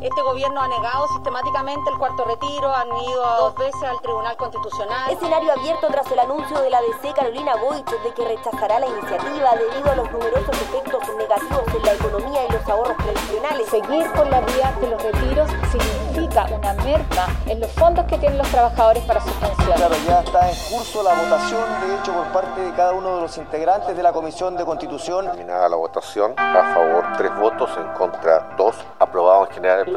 Este 0.00 0.22
gobierno 0.22 0.60
ha 0.60 0.68
negado 0.68 1.08
sistemáticamente 1.08 1.90
el 1.90 1.98
cuarto 1.98 2.24
retiro, 2.24 2.72
han 2.72 2.86
ido 2.86 3.22
dos 3.40 3.54
veces 3.56 3.82
al 3.82 4.00
Tribunal 4.00 4.36
Constitucional. 4.36 5.10
Escenario 5.10 5.52
abierto 5.52 5.88
tras 5.88 6.08
el 6.12 6.20
anuncio 6.20 6.60
de 6.60 6.70
la 6.70 6.80
DC 6.80 7.12
Carolina 7.14 7.56
Goich 7.56 7.90
de 8.04 8.14
que 8.14 8.24
rechazará 8.24 8.78
la 8.78 8.86
iniciativa 8.86 9.56
debido 9.56 9.90
a 9.90 9.96
los 9.96 10.08
numerosos 10.12 10.54
efectos 10.62 11.02
negativos 11.16 11.62
en 11.74 11.82
la 11.82 11.92
economía 11.94 12.46
y 12.48 12.52
los 12.52 12.68
ahorros 12.68 12.96
previsionales. 12.96 13.68
Seguir 13.68 14.12
por 14.12 14.28
la 14.30 14.40
vía 14.42 14.72
de 14.80 14.86
los 14.86 15.02
retiros 15.02 15.50
significa 15.72 16.46
una 16.54 16.72
merma 16.74 17.26
en 17.46 17.58
los 17.58 17.72
fondos 17.72 18.04
que 18.04 18.18
tienen 18.18 18.38
los 18.38 18.48
trabajadores 18.50 19.02
para 19.02 19.20
su 19.20 19.32
pensión. 19.32 19.72
Claro, 19.74 19.94
ya 20.06 20.20
está 20.20 20.48
en 20.48 20.56
curso 20.70 21.02
la 21.02 21.14
votación, 21.14 21.64
de 21.80 21.96
hecho, 21.96 22.12
por 22.12 22.26
parte 22.32 22.60
de 22.60 22.72
cada 22.74 22.92
uno 22.92 23.16
de 23.16 23.20
los 23.22 23.36
integrantes 23.36 23.96
de 23.96 24.02
la 24.04 24.12
Comisión 24.12 24.56
de 24.56 24.64
Constitución. 24.64 25.26
Terminada 25.26 25.68
la 25.68 25.76
votación, 25.76 26.34
a 26.38 26.72
favor 26.72 27.04
tres 27.16 27.34
votos, 27.36 27.70
en 27.76 27.88
contra 27.94 28.54
dos, 28.56 28.76
aprobado 29.00 29.46
en 29.46 29.52
general 29.54 29.80
el 29.80 29.87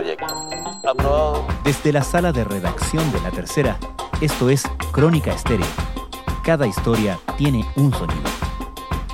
Desde 1.63 1.91
la 1.91 2.03
sala 2.03 2.31
de 2.31 2.43
redacción 2.43 3.11
de 3.11 3.21
la 3.21 3.31
tercera, 3.31 3.77
esto 4.19 4.49
es 4.49 4.63
Crónica 4.91 5.31
Estéreo. 5.33 5.65
Cada 6.43 6.67
historia 6.67 7.19
tiene 7.37 7.65
un 7.75 7.91
sonido. 7.93 8.29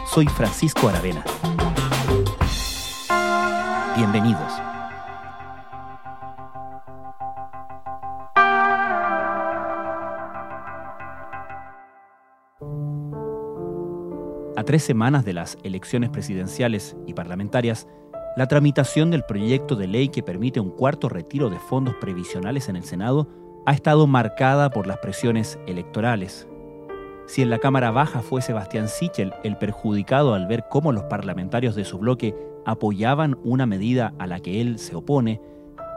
Soy 0.06 0.28
Francisco 0.28 0.88
Aravena. 0.88 1.24
Bienvenidos. 3.96 4.54
A 14.56 14.64
tres 14.66 14.84
semanas 14.84 15.24
de 15.24 15.34
las 15.34 15.58
elecciones 15.64 16.10
presidenciales 16.10 16.96
y 17.06 17.14
parlamentarias, 17.14 17.88
la 18.38 18.46
tramitación 18.46 19.10
del 19.10 19.24
proyecto 19.24 19.76
de 19.76 19.88
ley 19.88 20.10
que 20.10 20.22
permite 20.22 20.60
un 20.60 20.70
cuarto 20.70 21.10
retiro 21.10 21.50
de 21.50 21.58
fondos 21.58 21.96
previsionales 21.96 22.70
en 22.70 22.76
el 22.76 22.84
Senado 22.84 23.28
ha 23.66 23.74
estado 23.74 24.06
marcada 24.06 24.70
por 24.70 24.86
las 24.86 25.00
presiones 25.00 25.58
electorales. 25.66 26.48
Si 27.26 27.42
en 27.42 27.50
la 27.50 27.58
Cámara 27.58 27.90
Baja 27.90 28.22
fue 28.22 28.44
Sebastián 28.44 28.90
Sichel 28.90 29.34
el 29.44 29.58
perjudicado 29.58 30.36
al 30.36 30.46
ver 30.46 30.66
cómo 30.70 30.92
los 30.92 31.06
parlamentarios 31.06 31.74
de 31.74 31.84
su 31.84 31.98
bloque 31.98 32.36
apoyaban 32.64 33.40
una 33.44 33.66
medida 33.66 34.14
a 34.20 34.28
la 34.28 34.40
que 34.40 34.62
él 34.62 34.78
se 34.78 34.96
opone, 34.96 35.42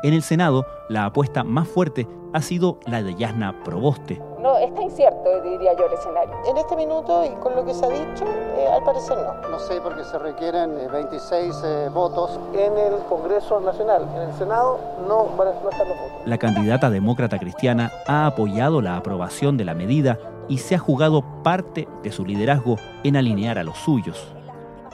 en 0.02 0.14
el 0.14 0.22
Senado 0.22 0.66
la 0.88 1.06
apuesta 1.06 1.44
más 1.44 1.68
fuerte 1.68 2.06
ha 2.32 2.40
sido 2.40 2.78
la 2.86 3.02
de 3.02 3.14
Yasna 3.14 3.62
Proboste. 3.64 4.20
No, 4.40 4.56
está 4.56 4.82
incierto, 4.82 5.42
diría 5.42 5.74
yo, 5.76 5.86
el 5.86 5.92
escenario. 5.92 6.34
En 6.48 6.56
este 6.56 6.76
minuto 6.76 7.24
y 7.24 7.30
con 7.40 7.54
lo 7.54 7.64
que 7.64 7.74
se 7.74 7.84
ha 7.84 7.88
dicho, 7.88 8.24
eh, 8.56 8.66
al 8.72 8.82
parecer 8.82 9.18
no. 9.18 9.50
No 9.50 9.58
sé, 9.58 9.80
porque 9.82 10.04
se 10.04 10.18
requieren 10.18 10.90
26 10.90 11.32
eh, 11.32 11.86
eh, 11.86 11.88
votos. 11.92 12.38
En 12.54 12.78
el 12.78 12.98
Congreso 13.08 13.60
Nacional, 13.60 14.08
en 14.14 14.22
el 14.22 14.32
Senado, 14.34 14.78
no 15.06 15.26
van 15.36 15.48
a 15.48 15.50
estar 15.50 15.86
los 15.86 15.96
votos. 15.96 16.26
La 16.26 16.38
candidata 16.38 16.88
demócrata 16.88 17.38
cristiana 17.38 17.90
ha 18.06 18.26
apoyado 18.26 18.80
la 18.80 18.96
aprobación 18.96 19.56
de 19.56 19.64
la 19.64 19.74
medida 19.74 20.18
y 20.48 20.58
se 20.58 20.74
ha 20.74 20.78
jugado 20.78 21.22
parte 21.42 21.88
de 22.02 22.10
su 22.10 22.24
liderazgo 22.24 22.76
en 23.04 23.16
alinear 23.16 23.58
a 23.58 23.64
los 23.64 23.76
suyos. 23.76 24.34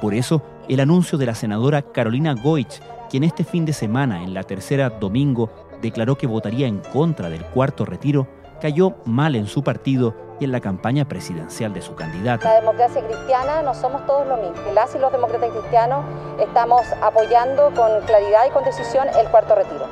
Por 0.00 0.12
eso, 0.12 0.42
el 0.74 0.80
anuncio 0.80 1.18
de 1.18 1.26
la 1.26 1.34
senadora 1.34 1.82
Carolina 1.82 2.34
Goich, 2.34 2.80
quien 3.08 3.24
este 3.24 3.44
fin 3.44 3.64
de 3.64 3.72
semana, 3.72 4.22
en 4.22 4.34
la 4.34 4.42
tercera 4.42 4.90
domingo, 4.90 5.50
declaró 5.80 6.16
que 6.16 6.26
votaría 6.26 6.66
en 6.66 6.78
contra 6.78 7.30
del 7.30 7.44
cuarto 7.44 7.84
retiro, 7.84 8.26
cayó 8.60 8.96
mal 9.04 9.36
en 9.36 9.46
su 9.46 9.62
partido 9.62 10.14
y 10.40 10.44
en 10.44 10.52
la 10.52 10.60
campaña 10.60 11.06
presidencial 11.06 11.72
de 11.72 11.82
su 11.82 11.94
candidata. 11.94 12.48
La 12.48 12.60
democracia 12.60 13.06
cristiana 13.06 13.62
no 13.62 13.74
somos 13.74 14.04
todos 14.06 14.26
lo 14.26 14.36
mismo. 14.36 14.56
Las 14.74 14.94
y 14.94 14.98
los 14.98 15.12
demócratas 15.12 15.50
cristianos 15.50 16.04
estamos 16.40 16.82
apoyando 17.02 17.72
con 17.74 18.00
claridad 18.06 18.46
y 18.48 18.50
con 18.50 18.64
decisión 18.64 19.06
el 19.18 19.28
cuarto 19.28 19.54
retiro. 19.54 19.86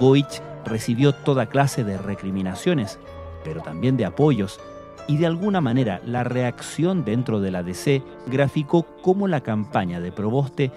Goich 0.00 0.42
recibió 0.64 1.14
toda 1.14 1.46
clase 1.46 1.84
de 1.84 1.98
recriminaciones, 1.98 2.98
pero 3.44 3.62
también 3.62 3.96
de 3.96 4.04
apoyos, 4.04 4.60
y 5.06 5.16
de 5.16 5.26
alguna 5.26 5.60
manera 5.60 6.00
la 6.04 6.24
reacción 6.24 7.04
dentro 7.04 7.40
de 7.40 7.50
la 7.50 7.62
DC 7.62 8.02
graficó 8.26 8.86
cómo 9.02 9.28
la 9.28 9.40
campaña 9.40 10.00
de 10.00 10.12
Proboste 10.12 10.70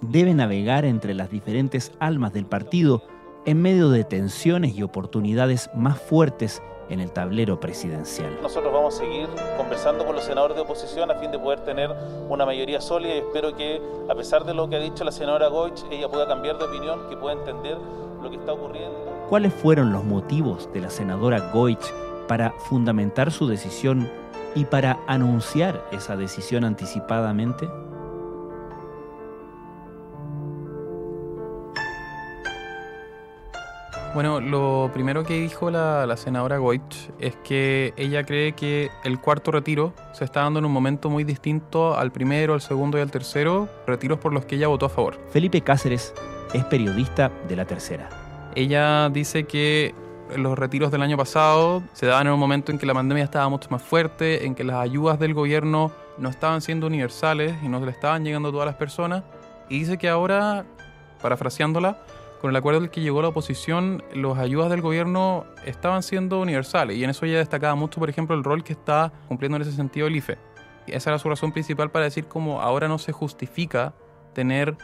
debe 0.00 0.34
navegar 0.34 0.84
entre 0.84 1.14
las 1.14 1.30
diferentes 1.30 1.92
almas 1.98 2.32
del 2.32 2.46
partido 2.46 3.02
en 3.44 3.60
medio 3.60 3.90
de 3.90 4.04
tensiones 4.04 4.76
y 4.76 4.82
oportunidades 4.82 5.70
más 5.74 6.00
fuertes 6.00 6.62
en 6.88 7.00
el 7.00 7.10
tablero 7.10 7.58
presidencial. 7.58 8.30
Nosotros 8.42 8.72
vamos 8.72 8.94
a 8.94 8.98
seguir 8.98 9.28
conversando 9.56 10.04
con 10.04 10.14
los 10.14 10.24
senadores 10.24 10.56
de 10.56 10.62
oposición 10.62 11.10
a 11.10 11.14
fin 11.14 11.30
de 11.30 11.38
poder 11.38 11.60
tener 11.60 11.90
una 12.28 12.44
mayoría 12.44 12.80
sólida 12.80 13.14
y 13.14 13.18
espero 13.18 13.56
que, 13.56 13.80
a 14.08 14.14
pesar 14.14 14.44
de 14.44 14.54
lo 14.54 14.68
que 14.68 14.76
ha 14.76 14.80
dicho 14.80 15.02
la 15.02 15.12
senadora 15.12 15.48
Goich, 15.48 15.84
ella 15.90 16.08
pueda 16.08 16.26
cambiar 16.26 16.58
de 16.58 16.64
opinión, 16.64 17.00
que 17.08 17.16
pueda 17.16 17.34
entender 17.34 17.78
lo 18.22 18.30
que 18.30 18.36
está 18.36 18.52
ocurriendo. 18.52 18.96
¿Cuáles 19.28 19.54
fueron 19.54 19.92
los 19.92 20.04
motivos 20.04 20.68
de 20.72 20.80
la 20.80 20.90
senadora 20.90 21.50
Goich 21.52 21.92
para 22.32 22.52
fundamentar 22.52 23.30
su 23.30 23.46
decisión 23.46 24.08
y 24.54 24.64
para 24.64 24.98
anunciar 25.06 25.86
esa 25.92 26.16
decisión 26.16 26.64
anticipadamente? 26.64 27.68
Bueno, 34.14 34.40
lo 34.40 34.90
primero 34.94 35.24
que 35.24 35.38
dijo 35.40 35.70
la, 35.70 36.16
senadora 36.16 36.56
Goich 36.56 37.10
es 37.18 37.36
que 37.44 37.92
ella 37.98 38.24
cree 38.24 38.52
que 38.52 38.88
el 39.04 39.20
cuarto 39.20 39.50
retiro 39.50 39.92
se 40.14 40.24
está 40.24 40.40
dando 40.40 40.58
en 40.60 40.64
un 40.64 40.72
momento 40.72 41.10
muy 41.10 41.24
distinto 41.24 41.98
al 41.98 42.12
primero, 42.12 42.54
al 42.54 42.62
segundo 42.62 42.96
y 42.96 43.02
al 43.02 43.10
tercero, 43.10 43.68
retiros 43.86 44.18
por 44.18 44.32
los 44.32 44.46
que 44.46 44.54
ella 44.54 44.68
votó 44.68 44.86
a 44.86 44.88
favor. 44.88 45.20
Felipe 45.28 45.60
Cáceres 45.60 46.14
es 46.54 46.64
periodista 46.64 47.30
de 47.46 47.56
la 47.56 47.66
tercera. 47.66 48.08
Ella 48.54 49.10
dice 49.10 49.44
que 49.44 49.94
los 50.36 50.58
retiros 50.58 50.90
del 50.90 51.02
año 51.02 51.16
pasado 51.16 51.82
se 51.92 52.06
daban 52.06 52.26
en 52.26 52.32
un 52.32 52.40
momento 52.40 52.72
en 52.72 52.78
que 52.78 52.86
la 52.86 52.94
pandemia 52.94 53.24
estaba 53.24 53.48
mucho 53.48 53.68
más 53.70 53.82
fuerte, 53.82 54.46
en 54.46 54.54
que 54.54 54.64
las 54.64 54.76
ayudas 54.76 55.18
del 55.18 55.34
gobierno 55.34 55.92
no 56.18 56.28
estaban 56.28 56.60
siendo 56.60 56.86
universales 56.86 57.54
y 57.62 57.68
no 57.68 57.80
le 57.84 57.90
estaban 57.90 58.24
llegando 58.24 58.48
a 58.48 58.52
todas 58.52 58.66
las 58.66 58.76
personas. 58.76 59.24
Y 59.68 59.80
dice 59.80 59.98
que 59.98 60.08
ahora, 60.08 60.64
parafraseándola, 61.20 61.98
con 62.40 62.50
el 62.50 62.56
acuerdo 62.56 62.80
al 62.80 62.90
que 62.90 63.00
llegó 63.00 63.22
la 63.22 63.28
oposición, 63.28 64.02
las 64.14 64.36
ayudas 64.38 64.68
del 64.68 64.80
gobierno 64.80 65.44
estaban 65.64 66.02
siendo 66.02 66.40
universales 66.40 66.96
y 66.96 67.04
en 67.04 67.10
eso 67.10 67.24
ya 67.24 67.38
destacaba 67.38 67.74
mucho, 67.76 68.00
por 68.00 68.10
ejemplo, 68.10 68.34
el 68.34 68.42
rol 68.42 68.64
que 68.64 68.72
está 68.72 69.12
cumpliendo 69.28 69.56
en 69.56 69.62
ese 69.62 69.72
sentido 69.72 70.08
el 70.08 70.16
IFE. 70.16 70.38
Y 70.86 70.92
esa 70.92 71.10
era 71.10 71.18
su 71.18 71.28
razón 71.28 71.52
principal 71.52 71.90
para 71.90 72.06
decir 72.06 72.26
como 72.26 72.60
ahora 72.60 72.88
no 72.88 72.98
se 72.98 73.12
justifica 73.12 73.94
tener 74.32 74.76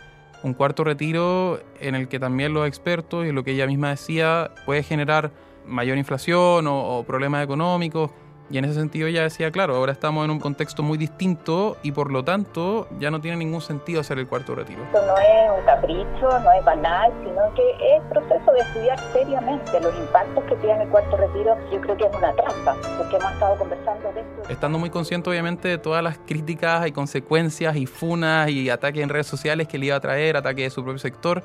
un 0.42 0.54
cuarto 0.54 0.84
retiro 0.84 1.60
en 1.80 1.94
el 1.94 2.08
que 2.08 2.18
también 2.18 2.54
los 2.54 2.66
expertos 2.66 3.26
y 3.26 3.32
lo 3.32 3.44
que 3.44 3.52
ella 3.52 3.66
misma 3.66 3.90
decía 3.90 4.50
puede 4.66 4.82
generar 4.82 5.30
mayor 5.66 5.98
inflación 5.98 6.66
o, 6.66 6.98
o 6.98 7.04
problemas 7.04 7.44
económicos 7.44 8.10
y 8.50 8.58
en 8.58 8.64
ese 8.64 8.74
sentido 8.74 9.08
ella 9.08 9.22
decía, 9.22 9.50
claro, 9.50 9.76
ahora 9.76 9.92
estamos 9.92 10.24
en 10.24 10.30
un 10.30 10.40
contexto 10.40 10.82
muy 10.82 10.96
distinto 10.96 11.76
y 11.82 11.92
por 11.92 12.10
lo 12.10 12.24
tanto 12.24 12.88
ya 12.98 13.10
no 13.10 13.20
tiene 13.20 13.36
ningún 13.36 13.60
sentido 13.60 14.00
hacer 14.00 14.18
el 14.18 14.26
cuarto 14.26 14.54
retiro. 14.54 14.82
Esto 14.84 15.04
no 15.06 15.18
es 15.18 15.58
un 15.58 15.64
capricho, 15.66 16.38
no 16.40 16.52
es 16.52 16.64
banal, 16.64 17.12
sino 17.22 17.54
que 17.54 17.96
es 17.96 18.02
proceso 18.10 18.52
de 18.52 18.60
estudiar 18.60 18.98
seriamente 19.12 19.80
los 19.80 19.94
impactos 19.96 20.44
que 20.44 20.56
tiene 20.56 20.84
el 20.84 20.88
cuarto 20.88 21.16
retiro. 21.16 21.56
Yo 21.70 21.80
creo 21.80 21.96
que 21.96 22.04
es 22.04 22.16
una 22.16 22.32
trampa, 22.34 22.76
porque 22.96 23.16
hemos 23.16 23.32
estado 23.32 23.56
conversando 23.56 24.12
de 24.12 24.20
esto. 24.20 24.42
Estando 24.48 24.78
muy 24.78 24.90
consciente 24.90 25.28
obviamente 25.28 25.68
de 25.68 25.78
todas 25.78 26.02
las 26.02 26.18
críticas 26.18 26.86
y 26.86 26.92
consecuencias 26.92 27.76
y 27.76 27.86
funas 27.86 28.48
y 28.48 28.70
ataques 28.70 29.02
en 29.02 29.10
redes 29.10 29.26
sociales 29.26 29.68
que 29.68 29.78
le 29.78 29.86
iba 29.86 29.96
a 29.96 30.00
traer, 30.00 30.36
ataques 30.36 30.64
de 30.64 30.70
su 30.70 30.82
propio 30.82 30.98
sector, 30.98 31.44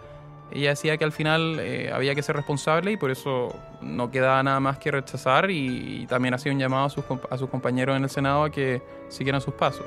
ella 0.54 0.70
decía 0.70 0.98
que 0.98 1.04
al 1.04 1.12
final 1.12 1.60
eh, 1.60 1.92
había 1.92 2.14
que 2.16 2.22
ser 2.22 2.36
responsable 2.36 2.92
y 2.92 2.98
por 2.98 3.10
eso 3.12 3.56
no 3.82 4.12
quedaba 4.12 4.44
nada 4.44 4.60
más 4.60 4.78
que 4.78 4.92
rechazar 4.92 5.50
y, 5.50 6.06
también 6.08 6.34
hacía 6.34 6.52
un 6.52 6.60
llamado 6.60 6.86
a 6.86 6.90
sus, 6.90 7.04
a 7.30 7.38
sus 7.38 7.50
compañeros 7.50 7.98
en 7.98 8.04
el 8.04 8.10
Senado 8.10 8.44
a 8.44 8.52
que 8.52 8.82
siguieran 9.10 9.42
sus 9.42 9.54
pasos. 9.54 9.86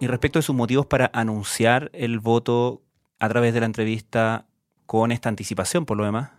Y 0.00 0.06
respecto 0.06 0.38
a 0.38 0.42
sus 0.42 0.54
motivos 0.54 0.86
para 0.86 1.10
anunciar 1.12 1.90
el 1.92 2.20
voto 2.20 2.82
a 3.18 3.28
través 3.28 3.52
de 3.52 3.60
la 3.60 3.66
entrevista 3.66 4.46
con 4.86 5.10
esta 5.10 5.28
anticipación, 5.28 5.84
por 5.86 5.96
lo 5.96 6.04
demás. 6.04 6.30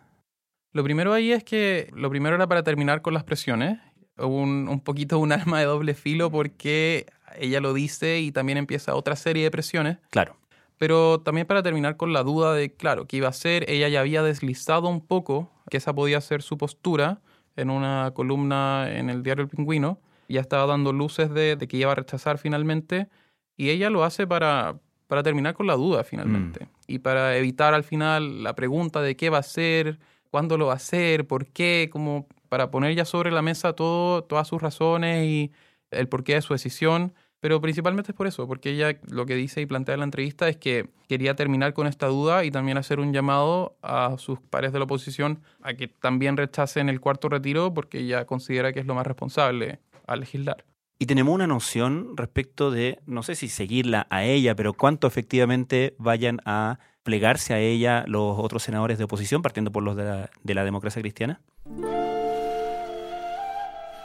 Lo 0.72 0.84
primero 0.84 1.14
ahí 1.14 1.32
es 1.32 1.44
que 1.44 1.90
lo 1.94 2.10
primero 2.10 2.36
era 2.36 2.48
para 2.48 2.64
terminar 2.64 3.02
con 3.02 3.14
las 3.14 3.24
presiones 3.24 3.80
un, 4.20 4.68
un 4.68 4.80
poquito 4.80 5.20
un 5.20 5.32
arma 5.34 5.60
de 5.60 5.66
doble 5.66 5.94
filo 5.94 6.32
porque 6.32 7.06
ella 7.38 7.60
lo 7.60 7.74
dice 7.74 8.20
y 8.20 8.32
también 8.32 8.58
empieza 8.58 8.96
otra 8.96 9.16
serie 9.16 9.44
de 9.44 9.52
presiones. 9.52 9.98
Claro. 10.10 10.36
Pero 10.78 11.20
también 11.20 11.46
para 11.46 11.62
terminar 11.62 11.98
con 11.98 12.14
la 12.14 12.24
duda 12.24 12.54
de, 12.54 12.74
claro, 12.74 13.06
qué 13.06 13.18
iba 13.18 13.28
a 13.28 13.32
hacer, 13.32 13.70
ella 13.70 13.90
ya 13.90 14.00
había 14.00 14.24
deslizado 14.24 14.88
un 14.88 15.02
poco 15.02 15.52
que 15.70 15.78
esa 15.78 15.94
podía 15.94 16.22
ser 16.22 16.42
su 16.42 16.58
postura 16.58 17.20
en 17.58 17.70
una 17.70 18.12
columna 18.14 18.88
en 18.90 19.10
el 19.10 19.22
diario 19.22 19.44
El 19.44 19.50
Pingüino. 19.50 20.00
Ya 20.30 20.40
estaba 20.40 20.66
dando 20.66 20.94
luces 20.94 21.34
de, 21.34 21.58
que 21.58 21.78
iba 21.78 21.92
a 21.92 21.96
rechazar 21.96 22.38
finalmente. 22.38 23.10
Y 23.58 23.72
ella 23.72 23.90
lo 23.90 24.06
hace 24.06 24.26
para, 24.26 24.80
para 25.08 25.22
terminar 25.22 25.54
con 25.54 25.68
la 25.68 25.76
duda 25.76 26.06
finalmente. 26.06 26.66
Mm. 26.66 26.70
Y 26.88 27.00
para 27.00 27.36
evitar 27.36 27.74
al 27.74 27.84
final 27.84 28.44
la 28.44 28.56
pregunta 28.56 29.02
de 29.02 29.18
qué 29.18 29.30
va 29.30 29.38
a 29.38 29.42
hacer, 29.42 30.00
cuándo 30.32 30.58
lo 30.58 30.68
va 30.68 30.74
a 30.74 30.78
hacer, 30.78 31.28
por 31.28 31.48
qué, 31.48 31.90
como 31.92 32.28
para 32.50 32.72
poner 32.72 32.96
ya 32.96 33.06
sobre 33.06 33.32
la 33.32 33.42
mesa 33.42 33.74
todo, 33.74 34.24
todas 34.24 34.48
sus 34.48 34.62
razones 34.62 35.26
y, 35.26 35.52
el 35.92 36.08
porqué 36.08 36.36
de 36.36 36.42
su 36.42 36.54
decisión, 36.54 37.14
pero 37.40 37.62
principalmente 37.62 38.12
es 38.12 38.18
por 38.18 38.28
eso, 38.28 38.48
porque 38.48 38.72
ella 38.72 39.00
lo 39.10 39.26
que 39.26 39.36
dice 39.36 39.62
y 39.62 39.66
plantea 39.66 39.94
en 39.94 40.00
la 40.00 40.06
entrevista 40.06 40.50
es 40.50 40.58
que 40.58 40.90
quería 41.08 41.36
terminar 41.36 41.74
con 41.74 41.88
esta 41.88 42.08
duda 42.08 42.44
y 42.44 42.52
también 42.52 42.78
hacer 42.78 43.00
un 43.00 43.14
llamado 43.14 43.78
a 43.82 44.18
sus 44.18 44.40
pares 44.40 44.74
de 44.74 44.80
la 44.80 44.86
oposición 44.86 45.42
a 45.62 45.74
que 45.74 45.88
también 45.88 46.36
rechacen 46.36 46.90
el 46.90 47.00
cuarto 47.00 47.30
retiro 47.30 47.74
porque 47.74 48.00
ella 48.00 48.26
considera 48.26 48.74
que 48.74 48.82
es 48.82 48.86
lo 48.86 48.96
más 48.96 49.08
responsable 49.08 49.80
al 50.06 50.20
legislar. 50.20 50.66
Y 51.02 51.06
tenemos 51.06 51.34
una 51.34 51.48
noción 51.48 52.18
respecto 52.18 52.72
de, 52.72 53.00
no 53.06 53.24
sé 53.24 53.36
si 53.36 53.48
seguirla 53.48 54.06
a 54.10 54.26
ella, 54.26 54.54
pero 54.54 54.74
cuánto 54.74 55.08
efectivamente 55.08 55.96
vayan 55.98 56.42
a 56.44 56.80
plegarse 57.04 57.54
a 57.54 57.60
ella 57.60 58.04
los 58.06 58.38
otros 58.38 58.64
senadores 58.64 58.98
de 58.98 59.06
oposición, 59.06 59.42
partiendo 59.42 59.72
por 59.72 59.82
los 59.82 59.96
de 59.96 60.04
la, 60.04 60.30
de 60.44 60.54
la 60.54 60.66
democracia 60.66 61.02
cristiana. 61.02 61.40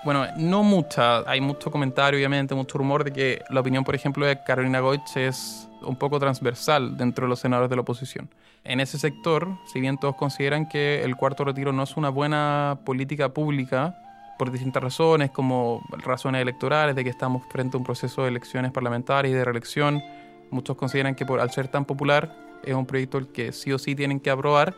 Bueno, 0.05 0.27
no 0.37 0.63
mucha. 0.63 1.29
Hay 1.29 1.41
mucho 1.41 1.71
comentario, 1.71 2.19
obviamente, 2.19 2.55
mucho 2.55 2.77
rumor 2.77 3.05
de 3.05 3.13
que 3.13 3.43
la 3.49 3.61
opinión, 3.61 3.85
por 3.85 3.95
ejemplo, 3.95 4.27
de 4.27 4.43
Carolina 4.45 4.81
Goich 4.81 5.17
es 5.17 5.67
un 5.81 5.97
poco 5.97 6.21
transversal 6.21 6.97
dentro 6.97 7.25
de 7.25 7.31
los 7.31 7.41
senadores 7.41 7.71
de 7.71 7.77
la 7.77 7.83
oposición. 7.83 8.29
En 8.65 8.81
ese 8.81 8.99
sector, 8.99 9.49
si 9.73 9.81
bien 9.81 9.97
todos 9.97 10.17
consideran 10.17 10.69
que 10.69 11.03
el 11.03 11.17
cuarto 11.17 11.45
retiro 11.45 11.73
no 11.73 11.83
es 11.83 11.97
una 11.97 12.11
buena 12.11 12.81
política 12.85 13.31
pública, 13.31 13.99
por 14.39 14.51
distintas 14.51 14.83
razones, 14.83 15.31
como 15.31 15.83
razones 15.91 16.43
electorales, 16.43 16.95
de 16.97 17.05
que 17.05 17.11
estamos 17.11 17.43
frente 17.51 17.77
a 17.77 17.79
un 17.79 17.85
proceso 17.85 18.23
de 18.23 18.29
elecciones 18.29 18.73
parlamentarias 18.73 19.33
y 19.33 19.37
de 19.37 19.45
reelección. 19.45 20.03
Muchos 20.51 20.77
consideran 20.77 21.15
que 21.15 21.25
por, 21.25 21.41
al 21.41 21.51
ser 21.51 21.69
tan 21.69 21.85
popular 21.85 22.35
es 22.63 22.75
un 22.75 22.85
proyecto 22.85 23.19
el 23.19 23.29
que 23.29 23.53
sí 23.53 23.73
o 23.73 23.79
sí 23.79 23.95
tienen 23.95 24.21
que 24.21 24.31
aprobar. 24.31 24.75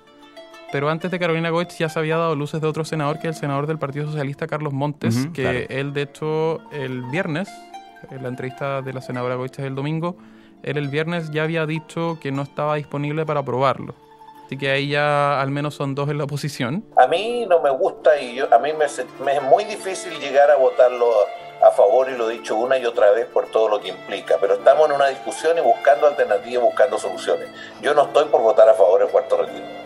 Pero 0.72 0.88
antes 0.90 1.10
de 1.10 1.18
Carolina 1.18 1.50
Goetz 1.50 1.78
ya 1.78 1.88
se 1.88 1.98
había 1.98 2.16
dado 2.16 2.34
luces 2.34 2.60
de 2.60 2.66
otro 2.66 2.84
senador, 2.84 3.18
que 3.18 3.28
es 3.28 3.36
el 3.36 3.40
senador 3.40 3.66
del 3.66 3.78
Partido 3.78 4.06
Socialista, 4.06 4.46
Carlos 4.46 4.72
Montes, 4.72 5.28
que 5.32 5.66
él, 5.70 5.92
de 5.92 6.02
hecho, 6.02 6.60
el 6.72 7.02
viernes, 7.04 7.48
en 8.10 8.22
la 8.22 8.28
entrevista 8.28 8.82
de 8.82 8.92
la 8.92 9.00
senadora 9.00 9.36
Goetz 9.36 9.58
el 9.60 9.74
domingo, 9.74 10.16
él 10.62 10.76
el 10.76 10.88
viernes 10.88 11.30
ya 11.30 11.44
había 11.44 11.66
dicho 11.66 12.18
que 12.20 12.32
no 12.32 12.42
estaba 12.42 12.76
disponible 12.76 13.24
para 13.24 13.40
aprobarlo. 13.40 13.94
Así 14.46 14.56
que 14.56 14.70
ahí 14.70 14.88
ya 14.88 15.40
al 15.40 15.50
menos 15.50 15.74
son 15.74 15.94
dos 15.94 16.08
en 16.08 16.18
la 16.18 16.24
oposición. 16.24 16.84
A 16.96 17.08
mí 17.08 17.46
no 17.48 17.60
me 17.60 17.70
gusta 17.70 18.20
y 18.20 18.38
a 18.38 18.58
mí 18.58 18.70
me, 18.72 18.84
es 18.84 19.42
muy 19.42 19.64
difícil 19.64 20.18
llegar 20.20 20.50
a 20.52 20.56
votarlo 20.56 21.10
a 21.66 21.70
favor 21.72 22.08
y 22.10 22.16
lo 22.16 22.30
he 22.30 22.34
dicho 22.34 22.54
una 22.54 22.78
y 22.78 22.84
otra 22.84 23.10
vez 23.10 23.26
por 23.26 23.46
todo 23.46 23.68
lo 23.68 23.80
que 23.80 23.88
implica, 23.88 24.36
pero 24.40 24.54
estamos 24.54 24.88
en 24.88 24.94
una 24.94 25.08
discusión 25.08 25.58
y 25.58 25.60
buscando 25.60 26.06
alternativas, 26.06 26.62
buscando 26.62 26.98
soluciones. 26.98 27.48
Yo 27.82 27.92
no 27.94 28.04
estoy 28.04 28.26
por 28.26 28.40
votar 28.40 28.68
a 28.68 28.74
favor 28.74 29.00
del 29.00 29.08
cuarto 29.08 29.38
retiro. 29.38 29.85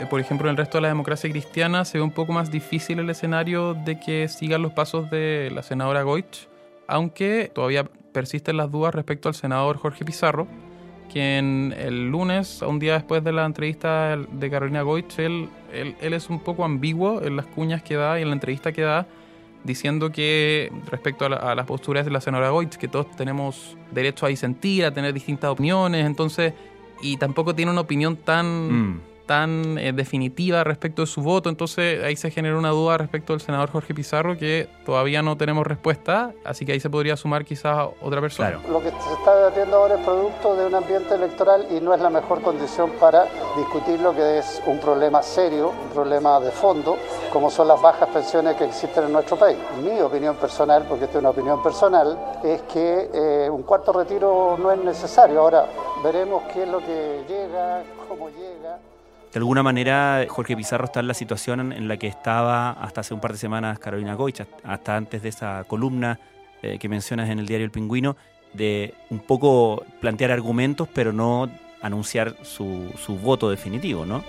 Eh, 0.00 0.06
por 0.06 0.20
ejemplo, 0.20 0.48
en 0.48 0.52
el 0.52 0.56
resto 0.56 0.78
de 0.78 0.82
la 0.82 0.88
democracia 0.88 1.30
cristiana 1.30 1.84
se 1.84 1.98
ve 1.98 2.04
un 2.04 2.10
poco 2.10 2.32
más 2.32 2.50
difícil 2.50 2.98
el 2.98 3.10
escenario 3.10 3.74
de 3.74 4.00
que 4.00 4.28
sigan 4.28 4.62
los 4.62 4.72
pasos 4.72 5.08
de 5.10 5.50
la 5.54 5.62
senadora 5.62 6.02
Goich, 6.02 6.48
aunque 6.88 7.50
todavía 7.54 7.84
persisten 8.12 8.56
las 8.56 8.70
dudas 8.70 8.94
respecto 8.94 9.28
al 9.28 9.34
senador 9.34 9.76
Jorge 9.76 10.04
Pizarro, 10.04 10.48
quien 11.12 11.74
el 11.78 12.10
lunes, 12.10 12.60
un 12.62 12.80
día 12.80 12.94
después 12.94 13.22
de 13.22 13.32
la 13.32 13.44
entrevista 13.44 14.16
de 14.16 14.50
Carolina 14.50 14.82
Goich, 14.82 15.18
él, 15.18 15.48
él, 15.72 16.12
es 16.12 16.28
un 16.28 16.40
poco 16.40 16.64
ambiguo 16.64 17.22
en 17.22 17.36
las 17.36 17.46
cuñas 17.46 17.82
que 17.82 17.94
da 17.94 18.18
y 18.18 18.22
en 18.22 18.28
la 18.28 18.34
entrevista 18.34 18.72
que 18.72 18.82
da, 18.82 19.06
diciendo 19.62 20.10
que 20.10 20.72
respecto 20.90 21.24
a, 21.24 21.54
las 21.54 21.66
posturas 21.66 22.04
de 22.04 22.10
la 22.10 22.20
senadora 22.20 22.50
Goich, 22.50 22.76
que 22.76 22.88
todos 22.88 23.14
tenemos 23.14 23.76
derecho 23.92 24.26
a 24.26 24.28
disentir, 24.28 24.84
a 24.86 24.92
tener 24.92 25.14
distintas 25.14 25.50
opiniones, 25.50 26.04
entonces, 26.04 26.52
y 27.00 27.16
tampoco 27.16 27.54
tiene 27.54 27.70
una 27.70 27.82
opinión 27.82 28.16
tan... 28.16 28.90
Mm 28.90 29.13
tan 29.26 29.78
eh, 29.78 29.92
definitiva 29.92 30.64
respecto 30.64 31.02
de 31.02 31.06
su 31.06 31.22
voto, 31.22 31.48
entonces 31.48 32.02
ahí 32.04 32.16
se 32.16 32.30
genera 32.30 32.56
una 32.56 32.70
duda 32.70 32.98
respecto 32.98 33.32
del 33.32 33.40
senador 33.40 33.70
Jorge 33.70 33.94
Pizarro 33.94 34.36
que 34.36 34.68
todavía 34.84 35.22
no 35.22 35.36
tenemos 35.36 35.66
respuesta, 35.66 36.32
así 36.44 36.64
que 36.66 36.72
ahí 36.72 36.80
se 36.80 36.90
podría 36.90 37.16
sumar 37.16 37.44
quizás 37.44 37.88
otra 38.02 38.20
persona. 38.20 38.60
Lo 38.68 38.80
que 38.80 38.90
se 38.90 39.12
está 39.12 39.34
debatiendo 39.36 39.76
ahora 39.76 39.96
es 39.96 40.04
producto 40.04 40.56
de 40.56 40.66
un 40.66 40.74
ambiente 40.74 41.14
electoral 41.14 41.66
y 41.70 41.80
no 41.80 41.94
es 41.94 42.00
la 42.00 42.10
mejor 42.10 42.42
condición 42.42 42.90
para 43.00 43.26
discutir 43.56 44.00
lo 44.00 44.14
que 44.14 44.38
es 44.38 44.62
un 44.66 44.78
problema 44.78 45.22
serio, 45.22 45.70
un 45.70 45.90
problema 45.90 46.40
de 46.40 46.50
fondo, 46.50 46.98
como 47.32 47.50
son 47.50 47.68
las 47.68 47.80
bajas 47.80 48.08
pensiones 48.10 48.56
que 48.56 48.64
existen 48.64 49.04
en 49.04 49.12
nuestro 49.12 49.36
país. 49.36 49.58
Mi 49.82 50.00
opinión 50.00 50.36
personal, 50.36 50.84
porque 50.88 51.04
esta 51.04 51.18
es 51.18 51.20
una 51.20 51.30
opinión 51.30 51.62
personal, 51.62 52.18
es 52.42 52.62
que 52.62 53.10
eh, 53.12 53.50
un 53.50 53.62
cuarto 53.62 53.92
retiro 53.92 54.56
no 54.58 54.70
es 54.70 54.78
necesario. 54.78 55.40
Ahora 55.40 55.66
veremos 56.02 56.42
qué 56.52 56.62
es 56.62 56.68
lo 56.68 56.78
que 56.78 57.24
llega, 57.28 57.82
cómo 58.08 58.28
llega 58.28 58.78
de 59.34 59.38
alguna 59.38 59.64
manera 59.64 60.24
Jorge 60.28 60.56
Pizarro 60.56 60.84
está 60.84 61.00
en 61.00 61.08
la 61.08 61.14
situación 61.14 61.72
en 61.72 61.88
la 61.88 61.96
que 61.96 62.06
estaba 62.06 62.70
hasta 62.70 63.00
hace 63.00 63.14
un 63.14 63.20
par 63.20 63.32
de 63.32 63.38
semanas 63.38 63.80
Carolina 63.80 64.14
Goich, 64.14 64.46
hasta 64.62 64.96
antes 64.96 65.24
de 65.24 65.28
esa 65.28 65.64
columna 65.64 66.20
eh, 66.62 66.78
que 66.78 66.88
mencionas 66.88 67.28
en 67.28 67.40
el 67.40 67.46
diario 67.46 67.64
El 67.64 67.72
Pingüino, 67.72 68.16
de 68.52 68.94
un 69.10 69.18
poco 69.18 69.84
plantear 70.00 70.30
argumentos 70.30 70.86
pero 70.94 71.12
no 71.12 71.50
anunciar 71.82 72.36
su, 72.44 72.88
su 72.96 73.18
voto 73.18 73.50
definitivo, 73.50 74.06
¿no? 74.06 74.22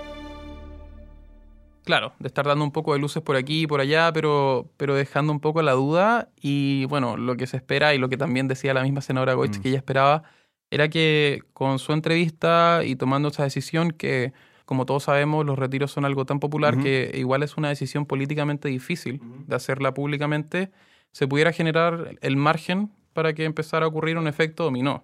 Claro, 1.84 2.14
de 2.18 2.28
estar 2.28 2.48
dando 2.48 2.66
un 2.66 2.72
poco 2.72 2.94
de 2.94 3.00
luces 3.00 3.22
por 3.22 3.36
aquí 3.36 3.62
y 3.62 3.68
por 3.68 3.82
allá, 3.82 4.12
pero, 4.12 4.72
pero 4.76 4.96
dejando 4.96 5.32
un 5.32 5.40
poco 5.40 5.62
la 5.62 5.74
duda. 5.74 6.30
Y 6.42 6.86
bueno, 6.86 7.16
lo 7.16 7.38
que 7.38 7.46
se 7.46 7.58
espera 7.58 7.94
y 7.94 8.00
lo 8.00 8.10
que 8.10 8.18
también 8.18 8.48
decía 8.48 8.74
la 8.74 8.82
misma 8.82 9.02
senadora 9.02 9.36
Goich 9.36 9.60
mm. 9.60 9.62
que 9.62 9.70
ella 9.70 9.78
esperaba 9.78 10.24
era 10.72 10.90
que 10.90 11.44
con 11.54 11.78
su 11.78 11.94
entrevista 11.94 12.82
y 12.84 12.96
tomando 12.96 13.28
esa 13.28 13.44
decisión 13.44 13.92
que 13.92 14.34
como 14.66 14.86
todos 14.86 15.04
sabemos, 15.04 15.46
los 15.46 15.58
retiros 15.58 15.92
son 15.92 16.06
algo 16.06 16.26
tan 16.26 16.40
popular 16.40 16.78
que 16.80 17.12
igual 17.14 17.44
es 17.44 17.58
una 17.58 17.70
decisión 17.70 18.06
políticamente 18.06 18.68
difícil 18.68 19.22
de 19.48 19.56
hacerla 19.56 19.94
públicamente, 19.94 20.72
se 21.12 21.28
pudiera 21.28 21.54
generar 21.54 22.18
el 22.22 22.36
margen 22.36 22.92
para 23.14 23.34
que 23.34 23.46
empezara 23.46 23.86
a 23.86 23.90
ocurrir 23.90 24.18
un 24.18 24.28
efecto 24.28 24.64
dominó. 24.64 25.04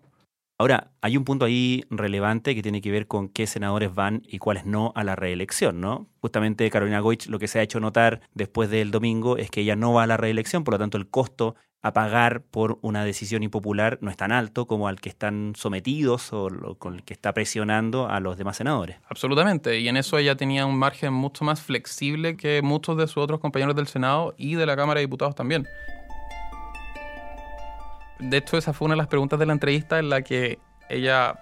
Ahora, 0.62 0.92
hay 1.02 1.18
un 1.18 1.24
punto 1.24 1.46
ahí 1.46 1.86
relevante 1.90 2.54
que 2.54 2.62
tiene 2.62 2.82
que 2.82 2.92
ver 2.92 3.08
con 3.08 3.30
qué 3.30 3.48
senadores 3.48 3.96
van 3.96 4.22
y 4.28 4.38
cuáles 4.38 4.66
no 4.66 4.92
a 4.96 5.04
la 5.04 5.16
reelección, 5.16 5.82
¿no? 5.82 6.08
Justamente 6.22 6.70
Carolina 6.70 7.00
Goich 7.00 7.28
lo 7.28 7.40
que 7.40 7.48
se 7.48 7.58
ha 7.58 7.64
hecho 7.64 7.80
notar 7.80 8.22
después 8.36 8.70
del 8.70 8.92
domingo 8.92 9.38
es 9.38 9.50
que 9.50 9.62
ella 9.62 9.76
no 9.76 9.94
va 9.94 10.04
a 10.04 10.08
la 10.08 10.18
reelección, 10.18 10.64
por 10.64 10.76
lo 10.76 10.78
tanto 10.78 10.98
el 10.98 11.10
costo 11.10 11.56
a 11.84 11.94
pagar 11.94 12.42
por 12.42 12.78
una 12.82 13.04
decisión 13.04 13.42
impopular 13.42 13.98
no 14.02 14.12
es 14.12 14.18
tan 14.18 14.32
alto 14.32 14.68
como 14.68 14.88
al 14.88 15.02
que 15.02 15.10
están 15.10 15.54
sometidos 15.56 16.32
o 16.32 16.76
con 16.78 16.96
el 16.96 17.04
que 17.04 17.14
está 17.14 17.34
presionando 17.34 18.08
a 18.08 18.20
los 18.20 18.38
demás 18.38 18.58
senadores. 18.58 18.98
Absolutamente, 19.10 19.80
y 19.80 19.88
en 19.88 19.98
eso 19.98 20.18
ella 20.18 20.36
tenía 20.36 20.66
un 20.66 20.78
margen 20.78 21.12
mucho 21.14 21.44
más 21.44 21.62
flexible 21.62 22.38
que 22.38 22.62
muchos 22.62 22.98
de 22.98 23.08
sus 23.08 23.18
otros 23.18 23.40
compañeros 23.40 23.76
del 23.76 23.88
Senado 23.88 24.36
y 24.38 24.56
de 24.56 24.66
la 24.66 24.76
Cámara 24.76 25.00
de 25.00 25.06
Diputados 25.06 25.34
también. 25.34 25.68
De 28.20 28.38
hecho, 28.38 28.58
esa 28.58 28.74
fue 28.74 28.86
una 28.86 28.94
de 28.94 29.00
las 29.00 29.08
preguntas 29.08 29.40
de 29.40 29.48
la 29.48 29.54
entrevista 29.54 29.98
en 29.98 30.10
la 30.10 30.22
que 30.22 30.60
ella 30.90 31.40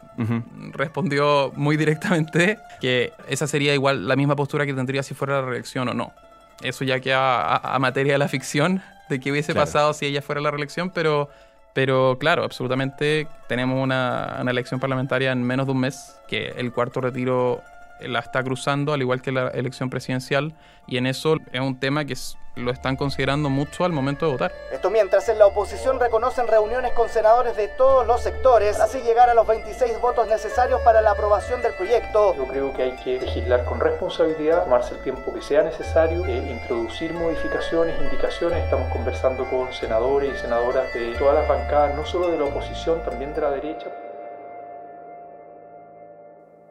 respondió 0.71 1.51
muy 1.55 1.75
directamente 1.75 2.57
que 2.79 3.11
esa 3.27 3.47
sería 3.47 3.73
igual 3.73 4.07
la 4.07 4.15
misma 4.15 4.35
postura 4.35 4.65
que 4.65 4.73
tendría 4.73 5.03
si 5.03 5.13
fuera 5.13 5.41
la 5.41 5.47
reelección 5.47 5.89
o 5.89 5.93
no. 5.93 6.13
Eso 6.61 6.85
ya 6.85 6.99
queda 7.01 7.57
a 7.57 7.79
materia 7.79 8.13
de 8.13 8.19
la 8.19 8.27
ficción, 8.27 8.81
de 9.09 9.19
qué 9.19 9.31
hubiese 9.31 9.53
pasado 9.53 9.93
si 9.93 10.05
ella 10.05 10.21
fuera 10.21 10.39
la 10.39 10.51
reelección, 10.51 10.91
pero, 10.91 11.29
pero 11.73 12.17
claro, 12.19 12.43
absolutamente 12.43 13.27
tenemos 13.47 13.81
una, 13.83 14.37
una 14.41 14.51
elección 14.51 14.79
parlamentaria 14.79 15.31
en 15.31 15.43
menos 15.43 15.65
de 15.65 15.71
un 15.73 15.79
mes, 15.79 16.15
que 16.27 16.53
el 16.57 16.71
cuarto 16.71 17.01
retiro 17.01 17.61
la 18.01 18.19
está 18.19 18.43
cruzando, 18.43 18.93
al 18.93 19.01
igual 19.01 19.21
que 19.21 19.31
la 19.31 19.49
elección 19.49 19.89
presidencial, 19.89 20.53
y 20.87 20.97
en 20.97 21.05
eso 21.05 21.37
es 21.51 21.61
un 21.61 21.79
tema 21.79 22.05
que 22.05 22.15
lo 22.55 22.71
están 22.71 22.95
considerando 22.95 23.49
mucho 23.49 23.85
al 23.85 23.91
momento 23.91 24.25
de 24.25 24.31
votar. 24.33 24.51
Esto 24.71 24.89
mientras 24.89 25.29
en 25.29 25.39
la 25.39 25.45
oposición 25.45 25.99
reconocen 25.99 26.47
reuniones 26.47 26.91
con 26.93 27.09
senadores 27.09 27.55
de 27.55 27.67
todos 27.69 28.05
los 28.05 28.21
sectores, 28.21 28.79
así 28.79 28.99
llegar 29.01 29.29
a 29.29 29.33
los 29.33 29.47
26 29.47 29.99
votos 30.01 30.27
necesarios 30.27 30.81
para 30.81 31.01
la 31.01 31.11
aprobación 31.11 31.61
del 31.61 31.73
proyecto. 31.73 32.35
Yo 32.35 32.45
creo 32.47 32.73
que 32.73 32.83
hay 32.83 32.95
que 32.97 33.19
legislar 33.19 33.65
con 33.65 33.79
responsabilidad, 33.79 34.63
tomarse 34.63 34.95
el 34.95 35.01
tiempo 35.01 35.33
que 35.33 35.41
sea 35.41 35.63
necesario, 35.63 36.25
e 36.25 36.51
introducir 36.51 37.13
modificaciones, 37.13 37.99
indicaciones. 38.01 38.63
Estamos 38.63 38.91
conversando 38.91 39.49
con 39.49 39.71
senadores 39.73 40.35
y 40.35 40.37
senadoras 40.39 40.93
de 40.93 41.13
todas 41.15 41.35
las 41.35 41.47
bancadas, 41.47 41.95
no 41.95 42.05
solo 42.05 42.29
de 42.29 42.37
la 42.37 42.45
oposición, 42.45 43.03
también 43.03 43.33
de 43.33 43.41
la 43.41 43.51
derecha. 43.51 43.87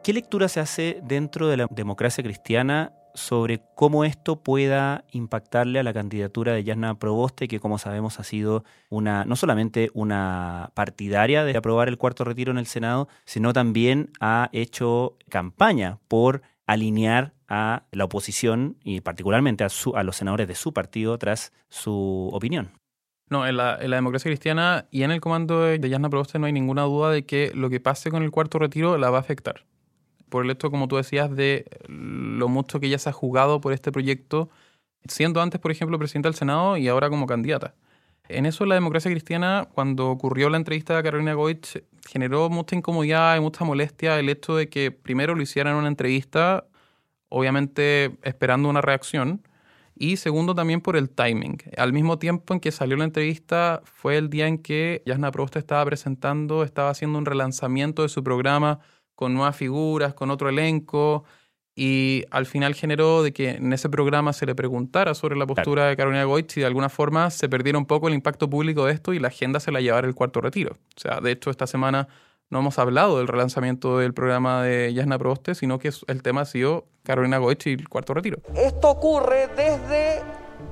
¿Qué 0.03 0.13
lectura 0.13 0.47
se 0.47 0.61
hace 0.61 1.01
dentro 1.03 1.49
de 1.49 1.57
la 1.57 1.67
democracia 1.69 2.23
cristiana 2.23 2.93
sobre 3.13 3.61
cómo 3.75 4.05
esto 4.05 4.41
pueda 4.41 5.03
impactarle 5.11 5.79
a 5.79 5.83
la 5.83 5.93
candidatura 5.93 6.53
de 6.53 6.63
Yasna 6.63 6.97
Proboste, 6.97 7.49
que 7.49 7.59
como 7.59 7.77
sabemos 7.77 8.19
ha 8.19 8.23
sido 8.23 8.63
una 8.89 9.25
no 9.25 9.35
solamente 9.35 9.91
una 9.93 10.71
partidaria 10.73 11.43
de 11.43 11.57
aprobar 11.57 11.89
el 11.89 11.97
cuarto 11.97 12.23
retiro 12.23 12.51
en 12.51 12.57
el 12.57 12.65
Senado, 12.65 13.09
sino 13.25 13.51
también 13.51 14.11
ha 14.21 14.49
hecho 14.53 15.17
campaña 15.29 15.99
por 16.07 16.43
alinear 16.65 17.33
a 17.49 17.83
la 17.91 18.05
oposición 18.05 18.77
y 18.83 19.01
particularmente 19.01 19.65
a, 19.65 19.69
a 19.95 20.03
los 20.03 20.15
senadores 20.15 20.47
de 20.47 20.55
su 20.55 20.73
partido 20.73 21.17
tras 21.17 21.51
su 21.67 22.29
opinión. 22.31 22.71
No, 23.29 23.45
en 23.45 23.57
la, 23.57 23.77
democracia 23.77 24.29
cristiana 24.29 24.87
y 24.91 25.03
en 25.03 25.11
el 25.11 25.19
comando 25.19 25.61
de 25.61 25.89
Yasna 25.89 26.09
Proboste 26.09 26.39
no 26.39 26.45
hay 26.45 26.53
ninguna 26.53 26.83
duda 26.83 27.11
de 27.11 27.25
que 27.25 27.51
lo 27.53 27.69
que 27.69 27.79
pase 27.81 28.09
con 28.11 28.23
el 28.23 28.31
cuarto 28.31 28.59
retiro 28.59 28.97
la 28.97 29.09
va 29.09 29.17
a 29.17 29.21
afectar 29.21 29.68
por 30.29 30.45
el 30.45 30.51
hecho, 30.51 30.71
como 30.71 30.87
tú 30.87 30.97
decías, 30.97 31.35
de 31.35 31.65
lo 31.87 32.47
mucho 32.47 32.79
que 32.79 32.87
ella 32.87 32.99
se 32.99 33.09
ha 33.09 33.13
jugado 33.13 33.61
por 33.61 33.73
este 33.73 33.91
proyecto, 33.91 34.49
siendo 35.07 35.41
antes, 35.41 35.59
por 35.59 35.71
ejemplo, 35.71 35.97
presidenta 35.97 36.29
del 36.29 36.35
Senado 36.35 36.77
y 36.77 36.87
ahora 36.87 37.09
como 37.09 37.25
candidata. 37.25 37.75
En 38.29 38.45
eso 38.45 38.65
la 38.65 38.75
democracia 38.75 39.09
cristiana, 39.09 39.67
cuando 39.73 40.09
ocurrió 40.09 40.49
la 40.49 40.57
entrevista 40.57 40.95
de 40.95 41.03
Carolina 41.03 41.33
Goich, 41.33 41.83
generó 42.07 42.49
mucha 42.49 42.75
incomodidad 42.75 43.35
y 43.35 43.39
mucha 43.39 43.65
molestia 43.65 44.19
el 44.19 44.29
hecho 44.29 44.55
de 44.55 44.69
que 44.69 44.91
primero 44.91 45.33
lo 45.33 45.41
hicieran 45.41 45.75
una 45.75 45.87
entrevista, 45.87 46.67
obviamente 47.29 48.17
esperando 48.21 48.69
una 48.69 48.81
reacción, 48.81 49.41
y 49.95 50.17
segundo 50.17 50.55
también 50.55 50.79
por 50.79 50.95
el 50.95 51.09
timing. 51.09 51.57
Al 51.75 51.91
mismo 51.91 52.19
tiempo 52.19 52.53
en 52.53 52.59
que 52.59 52.71
salió 52.71 52.95
la 52.97 53.03
entrevista 53.03 53.81
fue 53.83 54.17
el 54.17 54.29
día 54.29 54.47
en 54.47 54.59
que 54.59 55.01
Yasna 55.05 55.31
Prost 55.31 55.57
estaba 55.57 55.83
presentando, 55.85 56.63
estaba 56.63 56.91
haciendo 56.91 57.17
un 57.17 57.25
relanzamiento 57.25 58.03
de 58.03 58.09
su 58.09 58.23
programa 58.23 58.79
con 59.19 59.33
nuevas 59.33 59.53
figuras, 59.57 60.13
con 60.13 60.31
otro 60.31 60.47
elenco, 60.47 61.25
y 61.75 62.23
al 62.31 62.45
final 62.45 62.73
generó 62.73 63.21
de 63.21 63.33
que 63.33 63.49
en 63.49 63.73
ese 63.73 63.89
programa 63.89 64.31
se 64.31 64.45
le 64.45 64.55
preguntara 64.55 65.13
sobre 65.13 65.35
la 65.35 65.45
postura 65.45 65.87
de 65.87 65.97
Carolina 65.97 66.23
Goich 66.23 66.55
y 66.55 66.61
de 66.61 66.65
alguna 66.65 66.87
forma 66.87 67.29
se 67.29 67.49
perdiera 67.49 67.77
un 67.77 67.85
poco 67.85 68.07
el 68.07 68.13
impacto 68.13 68.49
público 68.49 68.85
de 68.85 68.93
esto 68.93 69.11
y 69.11 69.19
la 69.19 69.27
agenda 69.27 69.59
se 69.59 69.73
la 69.73 69.81
llevara 69.81 70.07
el 70.07 70.15
cuarto 70.15 70.39
retiro. 70.39 70.77
O 70.95 70.99
sea, 71.01 71.19
de 71.19 71.31
hecho 71.31 71.49
esta 71.49 71.67
semana 71.67 72.07
no 72.49 72.59
hemos 72.59 72.79
hablado 72.79 73.17
del 73.17 73.27
relanzamiento 73.27 73.97
del 73.97 74.13
programa 74.13 74.63
de 74.63 74.93
Yasna 74.93 75.19
Proboste, 75.19 75.53
sino 75.53 75.79
que 75.79 75.91
el 76.07 76.23
tema 76.23 76.41
ha 76.41 76.45
sido 76.45 76.85
Carolina 77.03 77.39
Goich 77.39 77.67
y 77.67 77.73
el 77.73 77.89
cuarto 77.89 78.13
retiro. 78.13 78.39
Esto 78.55 78.89
ocurre 78.89 79.49
desde 79.49 80.21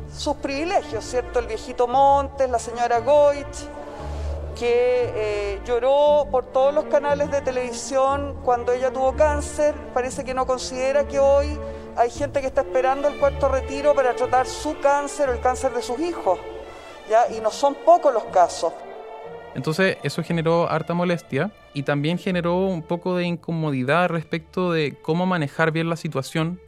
sus 0.09 0.37
privilegios, 0.37 1.03
¿cierto? 1.03 1.39
El 1.39 1.47
viejito 1.47 1.85
Montes, 1.85 2.49
la 2.49 2.59
señora 2.59 2.99
Goich, 2.99 3.67
que 4.57 5.11
eh, 5.15 5.59
lloró 5.65 6.27
por 6.31 6.45
todos 6.45 6.73
los 6.73 6.85
canales 6.85 7.29
de 7.29 7.41
televisión 7.41 8.35
cuando 8.43 8.71
ella 8.71 8.91
tuvo 8.91 9.15
cáncer. 9.15 9.75
Parece 9.93 10.23
que 10.23 10.33
no 10.33 10.45
considera 10.45 11.07
que 11.07 11.19
hoy 11.19 11.57
hay 11.95 12.09
gente 12.09 12.41
que 12.41 12.47
está 12.47 12.61
esperando 12.61 13.07
el 13.07 13.19
cuarto 13.19 13.49
retiro 13.49 13.93
para 13.93 14.15
tratar 14.15 14.47
su 14.47 14.79
cáncer 14.79 15.29
o 15.29 15.33
el 15.33 15.39
cáncer 15.39 15.73
de 15.73 15.81
sus 15.81 15.99
hijos. 15.99 16.39
¿ya? 17.09 17.31
Y 17.35 17.39
no 17.39 17.51
son 17.51 17.75
pocos 17.75 18.13
los 18.13 18.25
casos. 18.25 18.73
Entonces 19.55 19.97
eso 20.03 20.23
generó 20.23 20.69
harta 20.69 20.93
molestia 20.93 21.51
y 21.73 21.83
también 21.83 22.17
generó 22.17 22.57
un 22.57 22.81
poco 22.81 23.15
de 23.15 23.25
incomodidad 23.25 24.09
respecto 24.09 24.71
de 24.71 24.97
cómo 25.01 25.25
manejar 25.25 25.71
bien 25.71 25.89
la 25.89 25.95
situación, 25.95 26.59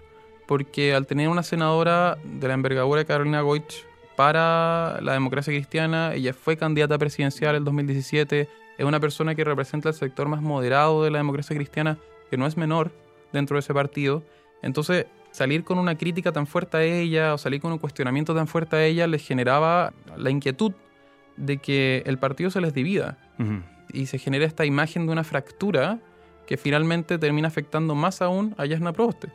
porque 0.48 0.96
al 0.96 1.06
tener 1.06 1.30
una 1.30 1.44
senadora 1.44 2.18
de 2.24 2.48
la 2.48 2.56
envergadura 2.56 3.00
de 3.00 3.06
Carolina 3.06 3.42
Goich 3.42 3.86
para 4.20 5.00
la 5.00 5.14
democracia 5.14 5.54
cristiana. 5.54 6.14
Ella 6.14 6.34
fue 6.34 6.58
candidata 6.58 6.98
presidencial 6.98 7.56
en 7.56 7.64
2017. 7.64 8.50
Es 8.78 8.86
una 8.86 9.00
persona 9.00 9.34
que 9.34 9.46
representa 9.46 9.88
el 9.88 9.96
sector 9.96 10.28
más 10.28 10.42
moderado 10.42 11.06
de 11.06 11.10
la 11.10 11.20
democracia 11.20 11.56
cristiana, 11.56 11.98
que 12.30 12.36
no 12.36 12.46
es 12.46 12.58
menor 12.58 12.92
dentro 13.32 13.56
de 13.56 13.60
ese 13.62 13.74
partido. 13.74 14.22
Entonces, 14.62 15.06
salir 15.32 15.64
con 15.64 15.78
una 15.78 15.98
crítica 15.98 16.34
tan 16.34 16.48
fuerte 16.48 16.76
a 16.76 16.84
ella 16.84 17.34
o 17.34 17.38
salir 17.38 17.62
con 17.62 17.72
un 17.72 17.78
cuestionamiento 17.78 18.36
tan 18.36 18.50
fuerte 18.50 18.76
a 18.76 18.84
ella 18.84 19.08
les 19.08 19.26
generaba 19.26 19.94
la 20.18 20.30
inquietud 20.30 20.74
de 21.38 21.60
que 21.60 22.04
el 22.06 22.18
partido 22.18 22.50
se 22.50 22.60
les 22.60 22.74
divida 22.74 23.18
y 23.94 24.08
se 24.08 24.20
genera 24.20 24.44
esta 24.44 24.66
imagen 24.66 25.06
de 25.06 25.14
una 25.14 25.24
fractura 25.24 25.98
que 26.46 26.58
finalmente 26.58 27.20
termina 27.20 27.48
afectando 27.48 27.96
más 27.96 28.22
aún 28.22 28.54
a 28.58 28.66
Yasna 28.66 28.92
Proboste. 28.92 29.30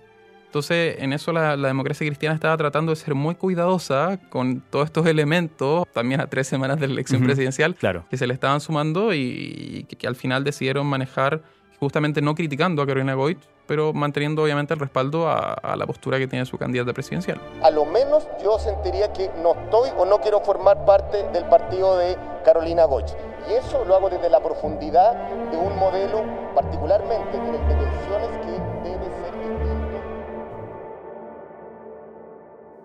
Entonces, 0.54 0.94
en 1.00 1.12
eso 1.12 1.32
la, 1.32 1.56
democracia 1.56 2.06
cristiana 2.06 2.36
estaba 2.36 2.56
tratando 2.56 2.92
de 2.92 2.96
ser 2.96 3.16
muy 3.16 3.34
cuidadosa 3.34 4.20
con 4.30 4.60
todos 4.60 4.84
estos 4.84 5.04
elementos, 5.04 5.82
también 5.92 6.20
a 6.20 6.28
tres 6.28 6.46
semanas 6.46 6.78
de 6.78 6.86
la 6.86 6.92
elección 6.92 7.24
presidencial, 7.24 7.74
que 8.08 8.16
se 8.16 8.24
le 8.28 8.34
estaban 8.34 8.60
sumando 8.60 9.12
y, 9.12 9.84
que, 9.98 10.06
al 10.06 10.14
final 10.14 10.44
decidieron 10.44 10.86
manejar 10.86 11.42
justamente 11.80 12.22
no 12.22 12.36
criticando 12.36 12.82
a 12.82 12.86
Carolina 12.86 13.14
Goit, 13.14 13.38
pero 13.66 13.92
manteniendo 13.92 14.44
obviamente 14.44 14.74
el 14.74 14.78
respaldo 14.78 15.28
a, 15.28 15.54
a, 15.54 15.74
la 15.74 15.86
postura 15.88 16.18
que 16.18 16.28
tiene 16.28 16.46
su 16.46 16.56
candidata 16.56 16.92
presidencial. 16.92 17.40
A 17.60 17.70
lo 17.70 17.84
menos 17.84 18.28
yo 18.40 18.56
sentiría 18.60 19.12
que 19.12 19.32
no 19.42 19.56
estoy 19.56 19.90
o 19.98 20.06
no 20.06 20.20
quiero 20.20 20.38
formar 20.38 20.84
parte 20.84 21.24
del 21.32 21.46
partido 21.46 21.98
de 21.98 22.16
Carolina 22.44 22.84
Goich. 22.84 23.12
Y 23.50 23.54
eso 23.54 23.84
lo 23.84 23.96
hago 23.96 24.08
desde 24.08 24.30
la 24.30 24.40
profundidad 24.40 25.14
de 25.50 25.56
un 25.56 25.76
modelo, 25.76 26.22
particularmente 26.54 27.36
en 27.36 27.46
el 27.46 27.52
de 27.52 27.74
pensiones, 27.74 28.33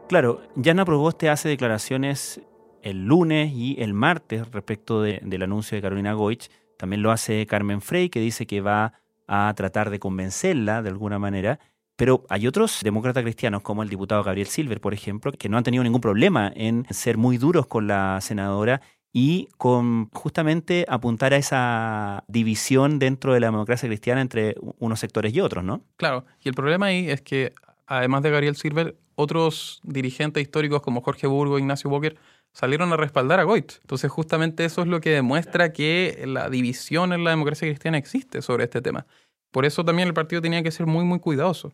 Claro, 0.09 0.41
Yana 0.55 0.85
Proboste 0.85 1.29
hace 1.29 1.49
declaraciones 1.49 2.41
el 2.81 3.05
lunes 3.05 3.51
y 3.53 3.79
el 3.79 3.93
martes 3.93 4.51
respecto 4.51 5.03
del 5.03 5.43
anuncio 5.43 5.75
de 5.75 5.83
Carolina 5.83 6.13
Goich. 6.13 6.49
También 6.77 7.03
lo 7.03 7.11
hace 7.11 7.45
Carmen 7.45 7.79
Frey, 7.79 8.09
que 8.09 8.19
dice 8.19 8.47
que 8.47 8.59
va 8.59 8.93
a 9.27 9.53
tratar 9.55 9.91
de 9.91 9.99
convencerla 9.99 10.81
de 10.81 10.89
alguna 10.89 11.19
manera. 11.19 11.59
Pero 11.95 12.25
hay 12.27 12.47
otros 12.47 12.79
demócratas 12.83 13.21
cristianos, 13.21 13.61
como 13.61 13.83
el 13.83 13.89
diputado 13.89 14.23
Gabriel 14.23 14.47
Silver, 14.47 14.81
por 14.81 14.95
ejemplo, 14.95 15.31
que 15.31 15.47
no 15.47 15.57
han 15.57 15.63
tenido 15.63 15.83
ningún 15.83 16.01
problema 16.01 16.51
en 16.55 16.87
ser 16.89 17.17
muy 17.17 17.37
duros 17.37 17.67
con 17.67 17.85
la 17.85 18.17
senadora 18.19 18.81
y 19.13 19.47
con 19.57 20.09
justamente 20.09 20.87
apuntar 20.89 21.35
a 21.35 21.37
esa 21.37 22.23
división 22.27 22.97
dentro 22.97 23.35
de 23.35 23.41
la 23.41 23.47
democracia 23.47 23.87
cristiana 23.87 24.21
entre 24.21 24.55
unos 24.79 24.99
sectores 24.99 25.35
y 25.35 25.39
otros, 25.41 25.63
¿no? 25.63 25.83
Claro, 25.97 26.25
y 26.41 26.49
el 26.49 26.55
problema 26.55 26.87
ahí 26.87 27.11
es 27.11 27.21
que 27.21 27.53
además 27.85 28.23
de 28.23 28.31
Gabriel 28.31 28.55
Silver, 28.55 28.95
otros 29.19 29.81
dirigentes 29.83 30.41
históricos 30.41 30.81
como 30.81 31.01
Jorge 31.01 31.27
Burgo 31.27 31.59
Ignacio 31.59 31.89
Walker 31.89 32.15
salieron 32.53 32.93
a 32.93 32.97
respaldar 32.97 33.41
a 33.41 33.43
Goit. 33.43 33.73
Entonces, 33.81 34.09
justamente 34.09 34.63
eso 34.63 34.81
es 34.81 34.87
lo 34.87 35.01
que 35.01 35.09
demuestra 35.09 35.73
que 35.73 36.23
la 36.25 36.49
división 36.49 37.11
en 37.11 37.25
la 37.25 37.31
democracia 37.31 37.67
cristiana 37.67 37.97
existe 37.97 38.41
sobre 38.41 38.63
este 38.63 38.81
tema. 38.81 39.05
Por 39.51 39.65
eso 39.65 39.83
también 39.83 40.07
el 40.07 40.13
partido 40.13 40.41
tenía 40.41 40.63
que 40.63 40.71
ser 40.71 40.85
muy, 40.85 41.03
muy 41.03 41.19
cuidadoso. 41.19 41.73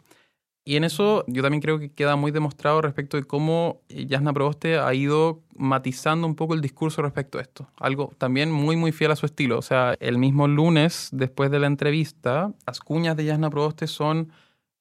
Y 0.67 0.75
en 0.77 0.83
eso 0.85 1.23
yo 1.27 1.43
también 1.43 1.61
creo 1.61 1.77
que 1.77 1.91
queda 1.91 2.15
muy 2.15 2.31
demostrado 2.31 2.81
respecto 2.81 3.15
de 3.15 3.23
cómo 3.23 3.81
Yasna 3.89 4.33
Proboste 4.33 4.79
ha 4.79 4.91
ido 4.95 5.43
matizando 5.55 6.25
un 6.25 6.35
poco 6.35 6.55
el 6.55 6.61
discurso 6.61 7.03
respecto 7.03 7.37
a 7.37 7.41
esto. 7.41 7.69
Algo 7.77 8.11
también 8.17 8.51
muy, 8.51 8.75
muy 8.75 8.91
fiel 8.91 9.11
a 9.11 9.15
su 9.15 9.27
estilo. 9.27 9.59
O 9.59 9.61
sea, 9.61 9.95
el 9.99 10.17
mismo 10.17 10.47
lunes, 10.47 11.09
después 11.11 11.51
de 11.51 11.59
la 11.59 11.67
entrevista, 11.67 12.51
las 12.65 12.79
cuñas 12.79 13.15
de 13.15 13.25
Yasna 13.25 13.51
Proboste 13.51 13.85
son 13.85 14.31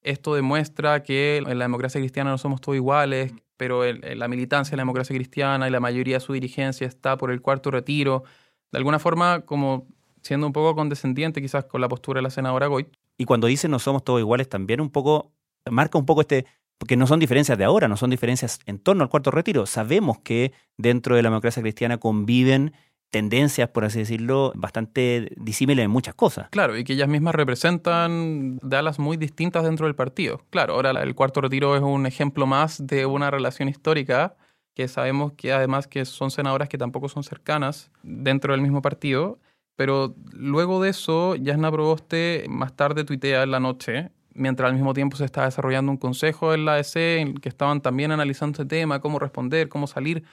esto 0.05 0.35
demuestra 0.35 1.03
que 1.03 1.37
en 1.37 1.59
la 1.59 1.65
democracia 1.65 1.99
cristiana 1.99 2.29
no 2.29 2.37
somos 2.37 2.61
todos 2.61 2.75
iguales, 2.75 3.33
pero 3.57 3.83
la 3.91 4.27
militancia 4.27 4.71
de 4.71 4.77
la 4.77 4.81
democracia 4.81 5.15
cristiana 5.15 5.67
y 5.67 5.71
la 5.71 5.79
mayoría 5.79 6.17
de 6.17 6.19
su 6.19 6.33
dirigencia 6.33 6.87
está 6.87 7.17
por 7.17 7.31
el 7.31 7.41
cuarto 7.41 7.71
retiro. 7.71 8.23
De 8.71 8.77
alguna 8.77 8.99
forma, 8.99 9.41
como 9.41 9.87
siendo 10.21 10.47
un 10.47 10.53
poco 10.53 10.75
condescendiente 10.75 11.41
quizás 11.41 11.65
con 11.65 11.81
la 11.81 11.89
postura 11.89 12.19
de 12.19 12.23
la 12.23 12.29
senadora 12.29 12.67
Goy. 12.67 12.87
Y 13.17 13.25
cuando 13.25 13.47
dice 13.47 13.67
no 13.67 13.79
somos 13.79 14.03
todos 14.03 14.19
iguales, 14.19 14.47
también 14.47 14.81
un 14.81 14.89
poco, 14.89 15.31
marca 15.69 15.97
un 15.97 16.05
poco 16.05 16.21
este, 16.21 16.45
porque 16.77 16.97
no 16.97 17.07
son 17.07 17.19
diferencias 17.19 17.57
de 17.57 17.63
ahora, 17.63 17.87
no 17.87 17.97
son 17.97 18.09
diferencias 18.09 18.59
en 18.65 18.79
torno 18.79 19.03
al 19.03 19.09
cuarto 19.09 19.31
retiro. 19.31 19.65
Sabemos 19.65 20.19
que 20.19 20.53
dentro 20.77 21.15
de 21.15 21.23
la 21.23 21.29
democracia 21.29 21.61
cristiana 21.61 21.97
conviven 21.97 22.73
tendencias, 23.15 23.69
por 23.69 23.85
así 23.85 23.99
decirlo, 23.99 24.51
bastante 24.55 25.31
disímiles 25.37 25.85
en 25.85 25.89
muchas 25.89 26.15
cosas. 26.15 26.49
Claro, 26.49 26.77
y 26.77 26.83
que 26.83 26.91
ellas 26.91 27.07
mismas 27.07 27.33
representan 27.33 28.57
de 28.61 28.75
alas 28.75 28.99
muy 28.99 29.15
distintas 29.15 29.63
dentro 29.63 29.85
del 29.85 29.95
partido. 29.95 30.41
Claro, 30.49 30.73
ahora 30.73 30.89
el 31.01 31.15
cuarto 31.15 31.39
retiro 31.39 31.77
es 31.77 31.81
un 31.81 32.05
ejemplo 32.07 32.45
más 32.45 32.85
de 32.85 33.05
una 33.05 33.31
relación 33.31 33.69
histórica 33.69 34.35
que 34.73 34.89
sabemos 34.89 35.31
que 35.31 35.53
además 35.53 35.87
que 35.87 36.03
son 36.03 36.29
senadoras 36.29 36.67
que 36.67 36.77
tampoco 36.77 37.07
son 37.07 37.23
cercanas 37.23 37.89
dentro 38.03 38.51
del 38.51 38.61
mismo 38.61 38.81
partido, 38.81 39.39
pero 39.77 40.13
luego 40.33 40.83
de 40.83 40.89
eso, 40.89 41.35
Yasna 41.37 41.71
Proboste 41.71 42.43
más 42.49 42.75
tarde 42.75 43.05
tuitea 43.05 43.43
en 43.43 43.51
la 43.51 43.61
noche, 43.61 44.11
mientras 44.33 44.67
al 44.67 44.75
mismo 44.75 44.93
tiempo 44.93 45.15
se 45.15 45.23
está 45.23 45.45
desarrollando 45.45 45.89
un 45.89 45.97
consejo 45.97 46.53
en 46.53 46.65
la 46.65 46.73
ADC 46.73 46.95
en 46.97 47.27
el 47.29 47.39
que 47.39 47.47
estaban 47.47 47.79
también 47.79 48.11
analizando 48.11 48.61
este 48.61 48.75
tema, 48.75 48.99
cómo 48.99 49.19
responder, 49.19 49.69
cómo 49.69 49.87
salir, 49.87 50.25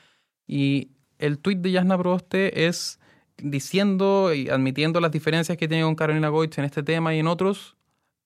y 0.49 0.91
el 1.23 1.39
tuit 1.39 1.61
de 1.61 1.71
Yasna 1.71 1.97
Proboste 1.97 2.67
es 2.67 2.99
diciendo 3.39 4.35
y 4.35 4.49
admitiendo 4.49 5.01
las 5.01 5.13
diferencias 5.13 5.57
que 5.57 5.69
tiene 5.69 5.85
con 5.85 5.95
Carolina 5.95 6.29
Goich 6.29 6.59
en 6.59 6.65
este 6.65 6.83
tema 6.83 7.15
y 7.15 7.21
en 7.21 7.29
otros, 7.29 7.77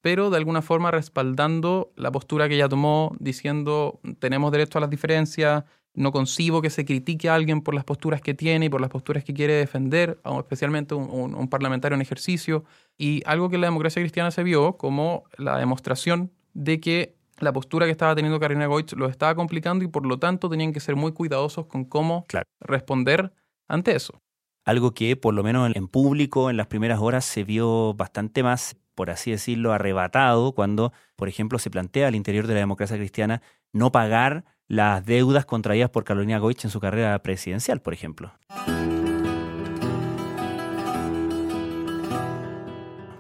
pero 0.01 0.31
de 0.31 0.39
alguna 0.39 0.63
forma 0.63 0.91
respaldando 0.91 1.93
la 1.97 2.11
postura 2.11 2.49
que 2.49 2.55
ella 2.55 2.69
tomó, 2.69 3.15
diciendo 3.21 4.01
tenemos 4.19 4.51
derecho 4.51 4.79
a 4.79 4.81
las 4.81 4.91
diferencias, 4.91 5.65
no 5.93 6.11
concibo 6.11 6.63
que 6.63 6.71
se 6.71 6.87
critique 6.87 7.29
a 7.29 7.35
alguien 7.35 7.61
por 7.61 7.75
las 7.75 7.85
posturas 7.85 8.23
que 8.23 8.33
tiene 8.33 8.67
y 8.67 8.69
por 8.71 8.81
las 8.81 8.91
posturas 8.91 9.25
que 9.25 9.35
quiere 9.35 9.55
defender, 9.55 10.19
especialmente 10.39 10.95
un, 10.95 11.35
un 11.35 11.49
parlamentario 11.49 11.97
en 11.97 12.03
ejercicio, 12.03 12.65
y 12.97 13.23
algo 13.27 13.51
que 13.51 13.59
la 13.59 13.67
democracia 13.67 14.01
cristiana 14.01 14.31
se 14.31 14.43
vio 14.43 14.79
como 14.79 15.25
la 15.37 15.59
demostración 15.59 16.33
de 16.55 16.81
que 16.81 17.17
la 17.39 17.53
postura 17.53 17.87
que 17.87 17.93
estaba 17.93 18.15
teniendo 18.15 18.41
Karina 18.41 18.67
Goich 18.67 18.93
lo 18.95 19.07
estaba 19.07 19.35
complicando 19.35 19.85
y 19.85 19.89
por 19.89 20.07
lo 20.07 20.19
tanto 20.19 20.49
tenían 20.49 20.73
que 20.73 20.81
ser 20.81 20.97
muy 20.97 21.13
cuidadosos 21.13 21.67
con 21.67 21.85
cómo 21.85 22.25
responder 22.61 23.33
ante 23.69 23.95
eso. 23.95 24.21
Algo 24.65 24.95
que 24.95 25.17
por 25.17 25.35
lo 25.35 25.43
menos 25.43 25.71
en 25.75 25.89
público 25.89 26.51
en 26.51 26.57
las 26.57 26.67
primeras 26.67 27.01
horas 27.01 27.25
se 27.25 27.45
vio 27.45 27.95
bastante 27.95 28.43
más, 28.43 28.77
por 28.95 29.11
así 29.11 29.31
decirlo, 29.31 29.73
arrebatado 29.73 30.53
cuando, 30.53 30.93
por 31.15 31.29
ejemplo, 31.29 31.59
se 31.59 31.71
plantea 31.71 32.09
al 32.09 32.17
interior 32.17 32.47
de 32.47 32.55
la 32.55 32.61
democracia 32.61 32.97
cristiana 32.97 33.43
no 33.73 33.93
pagar 33.93 34.45
las 34.67 35.05
deudas 35.05 35.45
contraídas 35.45 35.91
por 35.91 36.05
Carolina 36.05 36.39
Goich 36.39 36.65
en 36.65 36.71
su 36.71 36.81
carrera 36.81 37.17
presidencial, 37.23 37.81
por 37.81 37.93
ejemplo. 37.93 38.33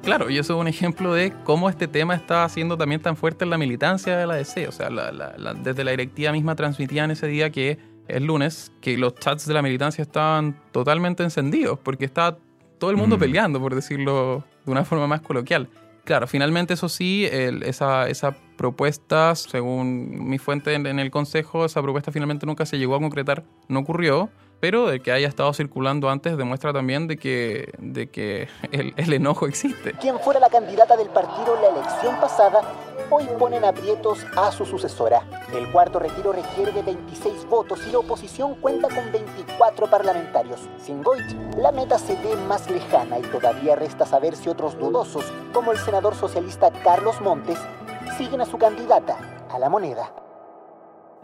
Claro, 0.06 0.30
y 0.30 0.38
eso 0.38 0.54
es 0.54 0.60
un 0.60 0.68
ejemplo 0.68 1.12
de 1.12 1.32
cómo 1.42 1.68
este 1.68 1.88
tema 1.88 2.14
está 2.14 2.48
siendo 2.48 2.78
también 2.78 3.02
tan 3.02 3.16
fuerte 3.16 3.42
en 3.44 3.50
la 3.50 3.58
militancia 3.58 4.16
de 4.16 4.24
la 4.24 4.36
DC. 4.36 4.68
O 4.68 4.72
sea, 4.72 4.88
desde 4.88 5.82
la 5.82 5.90
directiva 5.90 6.30
misma 6.30 6.54
transmitían 6.54 7.10
ese 7.10 7.26
día 7.26 7.50
que 7.50 7.76
el 8.06 8.24
lunes 8.24 8.70
que 8.80 8.96
los 8.96 9.16
chats 9.16 9.46
de 9.46 9.54
la 9.54 9.62
militancia 9.62 10.02
estaban 10.02 10.56
totalmente 10.70 11.24
encendidos, 11.24 11.80
porque 11.80 12.04
está 12.04 12.38
todo 12.78 12.90
el 12.92 12.96
mundo 12.96 13.16
Mm. 13.16 13.20
peleando, 13.20 13.60
por 13.60 13.74
decirlo 13.74 14.44
de 14.64 14.70
una 14.70 14.84
forma 14.84 15.08
más 15.08 15.22
coloquial. 15.22 15.68
Claro, 16.06 16.28
finalmente 16.28 16.74
eso 16.74 16.88
sí, 16.88 17.28
esa, 17.28 18.36
propuesta, 18.56 19.34
según 19.34 20.28
mi 20.30 20.38
fuente 20.38 20.72
en, 20.72 20.86
en 20.86 21.00
el 21.00 21.10
Consejo, 21.10 21.64
esa 21.64 21.82
propuesta 21.82 22.12
finalmente 22.12 22.46
nunca 22.46 22.64
se 22.64 22.78
llegó 22.78 22.94
a 22.94 23.00
concretar, 23.00 23.42
no 23.66 23.80
ocurrió, 23.80 24.30
pero 24.60 24.86
de 24.86 25.00
que 25.00 25.10
haya 25.10 25.26
estado 25.26 25.52
circulando 25.52 26.08
antes 26.08 26.36
demuestra 26.36 26.72
también 26.72 27.08
de 27.08 27.16
que, 27.16 27.72
de 27.78 28.08
que 28.08 28.48
el, 28.70 28.94
el 28.96 29.12
enojo 29.12 29.48
existe. 29.48 29.94
Quien 29.94 30.20
fuera 30.20 30.38
la 30.38 30.48
candidata 30.48 30.96
del 30.96 31.08
partido 31.08 31.56
en 31.56 31.62
la 31.62 31.80
elección 31.80 32.20
pasada, 32.20 32.62
hoy 33.10 33.24
ponen 33.38 33.64
aprietos 33.64 34.24
a 34.36 34.50
su 34.50 34.64
sucesora. 34.64 35.22
El 35.54 35.70
cuarto 35.70 35.98
retiro 35.98 36.32
requiere 36.32 36.72
de 36.72 36.82
26 36.82 37.46
votos 37.48 37.80
y 37.86 37.92
la 37.92 37.98
oposición 37.98 38.54
cuenta 38.56 38.88
con 38.88 39.10
24 39.12 39.88
parlamentarios. 39.88 40.60
Sin 40.78 41.02
Goich, 41.02 41.36
la 41.56 41.72
meta 41.72 41.98
se 41.98 42.14
ve 42.16 42.36
más 42.48 42.70
lejana 42.70 43.18
y 43.18 43.22
todavía 43.22 43.76
resta 43.76 44.06
saber 44.06 44.36
si 44.36 44.48
otros 44.48 44.78
dudosos, 44.78 45.24
como 45.52 45.72
el 45.72 45.78
senador 45.78 46.14
socialista 46.14 46.70
Carlos 46.82 47.20
Montes, 47.20 47.58
siguen 48.16 48.40
a 48.40 48.46
su 48.46 48.58
candidata, 48.58 49.18
a 49.50 49.58
la 49.58 49.68
moneda. 49.68 50.12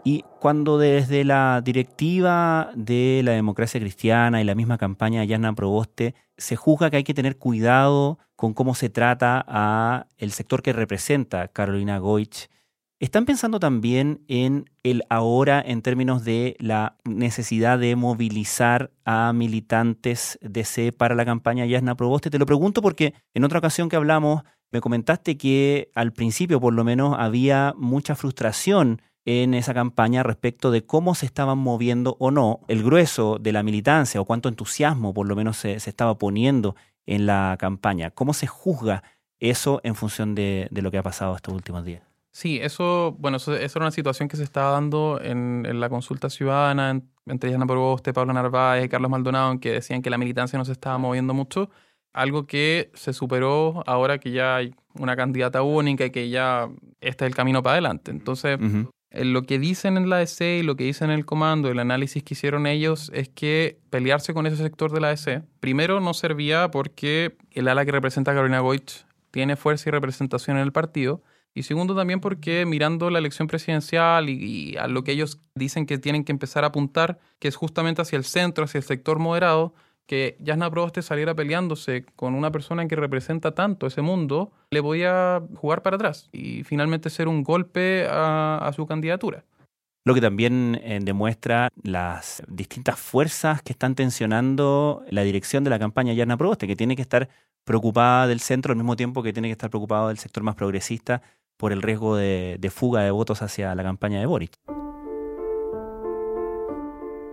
Y 0.05 0.25
cuando 0.39 0.77
desde 0.77 1.23
la 1.23 1.61
directiva 1.63 2.71
de 2.75 3.21
la 3.23 3.31
democracia 3.31 3.79
cristiana 3.79 4.41
y 4.41 4.43
la 4.43 4.55
misma 4.55 4.77
campaña 4.77 5.21
de 5.21 5.27
Yasna 5.27 5.53
Proboste 5.53 6.13
se 6.37 6.57
juzga 6.57 6.89
que 6.89 6.97
hay 6.97 7.03
que 7.05 7.13
tener 7.13 7.37
cuidado 7.37 8.19
con 8.43 8.53
cómo 8.53 8.75
se 8.75 8.89
trata 8.89 9.45
a 9.47 10.07
el 10.17 10.33
sector 10.33 10.61
que 10.61 10.73
representa 10.73 11.47
Carolina 11.47 11.97
Goich, 11.97 12.49
¿están 12.99 13.23
pensando 13.23 13.57
también 13.57 14.25
en 14.27 14.69
el 14.83 15.03
ahora 15.07 15.63
en 15.65 15.81
términos 15.81 16.25
de 16.25 16.57
la 16.59 16.97
necesidad 17.05 17.79
de 17.79 17.95
movilizar 17.95 18.91
a 19.05 19.31
militantes 19.31 20.37
de 20.41 20.65
C 20.65 20.91
para 20.91 21.15
la 21.15 21.23
campaña 21.23 21.65
Yasna 21.65 21.95
Proboste? 21.95 22.29
Te 22.29 22.37
lo 22.37 22.45
pregunto 22.45 22.81
porque 22.81 23.13
en 23.33 23.45
otra 23.45 23.59
ocasión 23.59 23.87
que 23.87 23.95
hablamos 23.95 24.43
me 24.73 24.81
comentaste 24.81 25.37
que 25.37 25.89
al 25.95 26.11
principio 26.11 26.59
por 26.59 26.73
lo 26.73 26.83
menos 26.83 27.15
había 27.17 27.73
mucha 27.77 28.13
frustración 28.13 29.01
en 29.23 29.53
esa 29.53 29.73
campaña 29.73 30.21
respecto 30.21 30.69
de 30.69 30.85
cómo 30.85 31.15
se 31.15 31.25
estaban 31.25 31.59
moviendo 31.59 32.17
o 32.19 32.29
no 32.29 32.59
el 32.67 32.83
grueso 32.83 33.37
de 33.39 33.53
la 33.53 33.63
militancia 33.63 34.19
o 34.19 34.25
cuánto 34.25 34.49
entusiasmo 34.49 35.13
por 35.13 35.29
lo 35.29 35.37
menos 35.37 35.55
se, 35.55 35.79
se 35.79 35.89
estaba 35.89 36.17
poniendo 36.17 36.75
en 37.05 37.25
la 37.25 37.55
campaña. 37.59 38.11
¿Cómo 38.11 38.33
se 38.33 38.47
juzga 38.47 39.03
eso 39.39 39.81
en 39.83 39.95
función 39.95 40.35
de, 40.35 40.67
de 40.71 40.81
lo 40.81 40.91
que 40.91 40.97
ha 40.97 41.03
pasado 41.03 41.35
estos 41.35 41.53
últimos 41.53 41.83
días? 41.83 42.03
Sí, 42.31 42.59
eso, 42.61 43.15
bueno, 43.19 43.37
eso, 43.37 43.55
eso 43.55 43.77
era 43.79 43.85
una 43.85 43.91
situación 43.91 44.27
que 44.27 44.37
se 44.37 44.43
estaba 44.43 44.71
dando 44.71 45.19
en, 45.21 45.65
en 45.67 45.79
la 45.79 45.89
consulta 45.89 46.29
ciudadana 46.29 46.89
en- 46.89 47.09
entre 47.27 47.49
Diana 47.49 47.65
Proboste, 47.67 48.11
Pablo 48.11 48.33
Narváez 48.33 48.85
y 48.85 48.89
Carlos 48.89 49.11
Maldonado, 49.11 49.51
en 49.51 49.59
que 49.59 49.71
decían 49.71 50.01
que 50.01 50.09
la 50.09 50.17
militancia 50.17 50.57
no 50.57 50.65
se 50.65 50.71
estaba 50.71 50.97
moviendo 50.97 51.33
mucho. 51.33 51.69
Algo 52.11 52.45
que 52.47 52.91
se 52.95 53.13
superó 53.13 53.83
ahora 53.85 54.17
que 54.17 54.31
ya 54.31 54.55
hay 54.57 54.75
una 54.95 55.15
candidata 55.15 55.61
única 55.61 56.05
y 56.05 56.11
que 56.11 56.29
ya 56.29 56.69
este 57.01 57.25
es 57.25 57.29
el 57.29 57.35
camino 57.35 57.63
para 57.63 57.73
adelante. 57.73 58.11
Entonces, 58.11 58.57
lo 59.13 59.43
que 59.43 59.59
dicen 59.59 59.97
en 59.97 60.09
la 60.09 60.21
EC 60.21 60.59
y 60.59 60.63
lo 60.63 60.75
que 60.75 60.85
dicen 60.85 61.11
en 61.11 61.19
el 61.19 61.25
comando, 61.25 61.69
el 61.69 61.79
análisis 61.79 62.23
que 62.23 62.33
hicieron 62.33 62.65
ellos 62.65 63.11
es 63.13 63.29
que 63.29 63.79
pelearse 63.89 64.33
con 64.33 64.47
ese 64.47 64.57
sector 64.57 64.91
de 64.91 65.01
la 65.01 65.11
EC, 65.11 65.43
primero 65.59 65.99
no 65.99 66.13
servía 66.13 66.71
porque 66.71 67.37
el 67.51 67.67
ala 67.67 67.85
que 67.85 67.91
representa 67.91 68.31
a 68.31 68.33
Carolina 68.33 68.59
Goich 68.59 69.05
tiene 69.31 69.55
fuerza 69.55 69.89
y 69.89 69.91
representación 69.91 70.57
en 70.57 70.63
el 70.63 70.71
partido. 70.71 71.21
Y 71.55 71.63
segundo 71.63 71.95
también 71.95 72.19
porque 72.19 72.65
mirando 72.65 73.11
la 73.11 73.19
elección 73.19 73.47
presidencial 73.47 74.29
y 74.29 74.75
a 74.77 74.87
lo 74.87 75.03
que 75.03 75.11
ellos 75.11 75.39
dicen 75.53 75.85
que 75.85 75.99
tienen 75.99 76.23
que 76.23 76.31
empezar 76.31 76.63
a 76.63 76.67
apuntar, 76.67 77.19
que 77.37 77.47
es 77.47 77.55
justamente 77.55 78.01
hacia 78.01 78.17
el 78.17 78.23
centro, 78.23 78.65
hacia 78.65 78.79
el 78.79 78.83
sector 78.83 79.19
moderado, 79.19 79.75
que 80.05 80.37
Yasna 80.39 80.69
Proboste 80.69 81.01
saliera 81.01 81.33
peleándose 81.33 82.05
con 82.15 82.35
una 82.35 82.51
persona 82.51 82.87
que 82.87 82.95
representa 82.95 83.53
tanto 83.53 83.87
ese 83.87 84.01
mundo, 84.01 84.51
le 84.71 84.81
podía 84.81 85.41
jugar 85.55 85.81
para 85.81 85.95
atrás 85.95 86.29
y 86.31 86.63
finalmente 86.63 87.09
ser 87.09 87.27
un 87.27 87.43
golpe 87.43 88.07
a, 88.09 88.71
su 88.75 88.85
candidatura. 88.85 89.45
Lo 90.05 90.13
que 90.13 90.21
también 90.21 90.81
eh, 90.83 90.99
demuestra 91.01 91.69
las 91.81 92.43
distintas 92.49 92.99
fuerzas 92.99 93.61
que 93.61 93.71
están 93.71 93.95
tensionando 93.95 95.03
la 95.09 95.23
dirección 95.23 95.63
de 95.63 95.69
la 95.69 95.79
campaña 95.79 96.13
Yarna 96.13 96.35
Proboste, 96.35 96.67
que 96.67 96.75
tiene 96.75 96.97
que 96.97 97.01
estar 97.01 97.29
preocupada 97.63 98.27
del 98.27 98.41
centro 98.41 98.73
al 98.73 98.77
mismo 98.77 98.97
tiempo 98.97 99.23
que 99.23 99.31
tiene 99.31 99.47
que 99.47 99.53
estar 99.53 99.69
preocupado 99.69 100.09
del 100.09 100.17
sector 100.17 100.43
más 100.43 100.55
progresista 100.55 101.21
por 101.55 101.71
el 101.71 101.81
riesgo 101.81 102.17
de, 102.17 102.57
de 102.59 102.69
fuga 102.69 103.03
de 103.03 103.11
votos 103.11 103.41
hacia 103.41 103.73
la 103.75 103.83
campaña 103.83 104.19
de 104.19 104.25
Boric. 104.25 104.59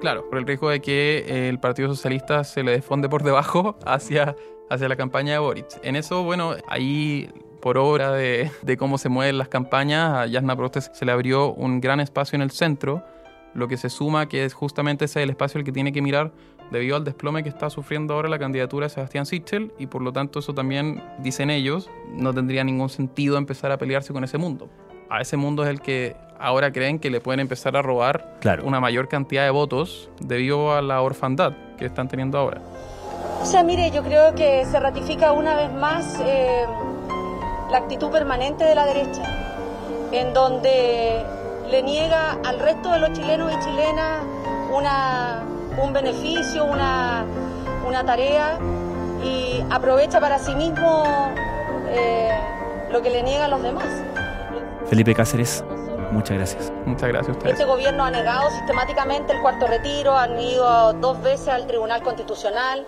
Claro, 0.01 0.29
por 0.29 0.39
el 0.39 0.47
riesgo 0.47 0.71
de 0.71 0.81
que 0.81 1.27
eh, 1.29 1.49
el 1.49 1.61
Partido 1.61 1.89
Socialista 1.89 2.43
se 2.45 2.63
le 2.63 2.73
desfonde 2.73 3.09
por 3.09 3.23
debajo 3.23 3.77
hacia, 3.87 4.35
hacia 4.71 4.89
la 4.89 4.97
campaña 4.97 5.35
de 5.35 5.39
Boric. 5.39 5.67
En 5.83 5.95
eso, 5.95 6.23
bueno, 6.23 6.55
ahí 6.69 7.29
por 7.61 7.77
obra 7.77 8.13
de, 8.13 8.51
cómo 8.79 8.97
se 8.97 9.11
mueven 9.11 9.37
las 9.37 9.49
campañas, 9.49 10.15
a 10.17 10.27
Yasna 10.27 10.57
Proboste 10.57 10.81
se 10.81 11.05
le 11.05 11.13
abrió 11.13 11.53
un 11.53 11.81
gran 11.83 12.01
espacio 12.01 12.37
en 12.37 12.43
el 12.43 12.51
centro, 12.51 13.05
lo 13.53 13.69
que 13.69 13.77
se 13.77 13.91
suma 13.91 14.29
que 14.29 14.45
es 14.47 14.55
justamente 14.55 15.05
ese 15.05 15.23
el 15.23 15.31
espacio 15.31 15.59
el 15.59 15.65
que 15.65 15.73
tiene 15.73 15.93
que 15.93 16.01
mirar 16.01 16.33
debido 16.71 16.97
al 16.97 17.05
desplome 17.05 17.43
que 17.43 17.49
está 17.49 17.69
sufriendo 17.69 18.15
ahora 18.15 18.29
la 18.29 18.39
candidatura 18.39 18.87
de 18.87 18.91
Sebastián 18.91 19.27
Sichel 19.27 19.73
y 19.79 19.89
por 19.89 20.03
lo 20.03 20.13
tanto 20.13 20.39
eso 20.39 20.55
también, 20.55 21.03
dicen 21.19 21.51
ellos, 21.51 21.91
no 22.15 22.33
tendría 22.33 22.65
ningún 22.65 22.89
sentido 22.89 23.37
empezar 23.37 23.73
a 23.73 23.77
pelearse 23.77 24.13
con 24.13 24.25
ese 24.25 24.39
mundo. 24.39 24.71
A 25.11 25.20
ese 25.20 25.37
mundo 25.37 25.64
es 25.64 25.68
el 25.70 25.81
que 25.81 26.16
ahora 26.38 26.73
creen 26.73 26.99
que 26.99 27.11
le 27.11 27.20
pueden 27.20 27.40
empezar 27.40 27.77
a 27.77 27.83
robar 27.83 28.37
Claro. 28.40 28.64
una 28.64 28.81
mayor 28.81 29.09
cantidad 29.09 29.42
de 29.44 29.51
votos 29.51 30.09
debido 30.20 30.73
a 30.75 30.81
la 30.83 31.03
orfandad 31.03 31.53
que 31.77 31.87
están 31.87 32.09
teniendo 32.09 32.38
ahora. 32.38 32.61
O 33.42 33.44
sea, 33.44 33.62
mire, 33.62 33.90
yo 33.90 34.03
creo 34.03 34.35
que 34.35 34.64
se 34.66 34.79
ratifica 34.79 35.33
una 35.33 35.57
vez 35.57 35.73
más 35.73 36.18
eh, 36.25 36.64
la 37.70 37.79
actitud 37.79 38.11
permanente 38.11 38.64
de 38.64 38.75
la 38.75 38.87
derecha, 38.87 39.23
en 40.12 40.33
donde 40.33 41.25
le 41.70 41.83
niega 41.83 42.38
al 42.44 42.59
resto 42.61 42.90
de 42.92 42.99
los 43.01 43.12
chilenos 43.12 43.53
y 43.53 43.59
chilenas 43.64 44.23
una, 44.73 45.42
un 45.83 45.92
beneficio, 45.92 46.64
una, 46.64 47.25
una 47.87 48.05
tarea 48.05 48.59
y 49.25 49.62
aprovecha 49.70 50.20
para 50.20 50.38
sí 50.38 50.55
mismo 50.55 51.05
eh, 51.88 52.31
lo 52.92 53.03
que 53.03 53.11
le 53.11 53.23
niega 53.23 53.46
a 53.46 53.49
los 53.49 53.62
demás. 53.62 53.85
Felipe 54.90 55.14
Cáceres, 55.14 55.62
muchas 56.11 56.37
gracias. 56.37 56.72
Muchas 56.85 57.11
gracias 57.11 57.29
a 57.29 57.38
ustedes. 57.38 57.53
Este 57.53 57.64
gobierno 57.64 58.05
ha 58.05 58.11
negado 58.11 58.50
sistemáticamente 58.50 59.33
el 59.33 59.40
cuarto 59.40 59.68
retiro, 59.68 60.16
han 60.16 60.37
ido 60.40 60.92
dos 60.94 61.22
veces 61.22 61.46
al 61.46 61.68
Tribunal 61.68 62.03
Constitucional 62.03 62.85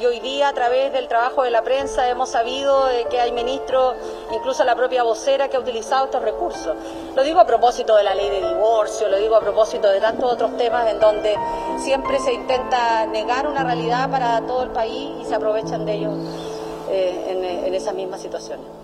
y 0.00 0.04
hoy 0.04 0.18
día 0.18 0.48
a 0.48 0.52
través 0.52 0.92
del 0.92 1.06
trabajo 1.06 1.44
de 1.44 1.52
la 1.52 1.62
prensa 1.62 2.10
hemos 2.10 2.30
sabido 2.30 2.86
de 2.86 3.04
que 3.04 3.20
hay 3.20 3.30
ministros, 3.30 3.94
incluso 4.34 4.64
la 4.64 4.74
propia 4.74 5.04
vocera, 5.04 5.48
que 5.48 5.56
ha 5.56 5.60
utilizado 5.60 6.06
estos 6.06 6.22
recursos. 6.22 6.76
Lo 7.14 7.22
digo 7.22 7.38
a 7.38 7.46
propósito 7.46 7.94
de 7.94 8.02
la 8.02 8.16
ley 8.16 8.30
de 8.30 8.48
divorcio, 8.48 9.08
lo 9.08 9.16
digo 9.16 9.36
a 9.36 9.40
propósito 9.40 9.88
de 9.88 10.00
tantos 10.00 10.32
otros 10.32 10.56
temas 10.56 10.88
en 10.88 10.98
donde 10.98 11.36
siempre 11.78 12.18
se 12.18 12.32
intenta 12.32 13.06
negar 13.06 13.46
una 13.46 13.62
realidad 13.62 14.10
para 14.10 14.40
todo 14.40 14.64
el 14.64 14.70
país 14.70 15.20
y 15.20 15.24
se 15.24 15.36
aprovechan 15.36 15.86
de 15.86 15.94
ellos 15.94 16.14
eh, 16.90 17.26
en, 17.28 17.44
en 17.44 17.74
esas 17.74 17.94
mismas 17.94 18.20
situaciones. 18.20 18.83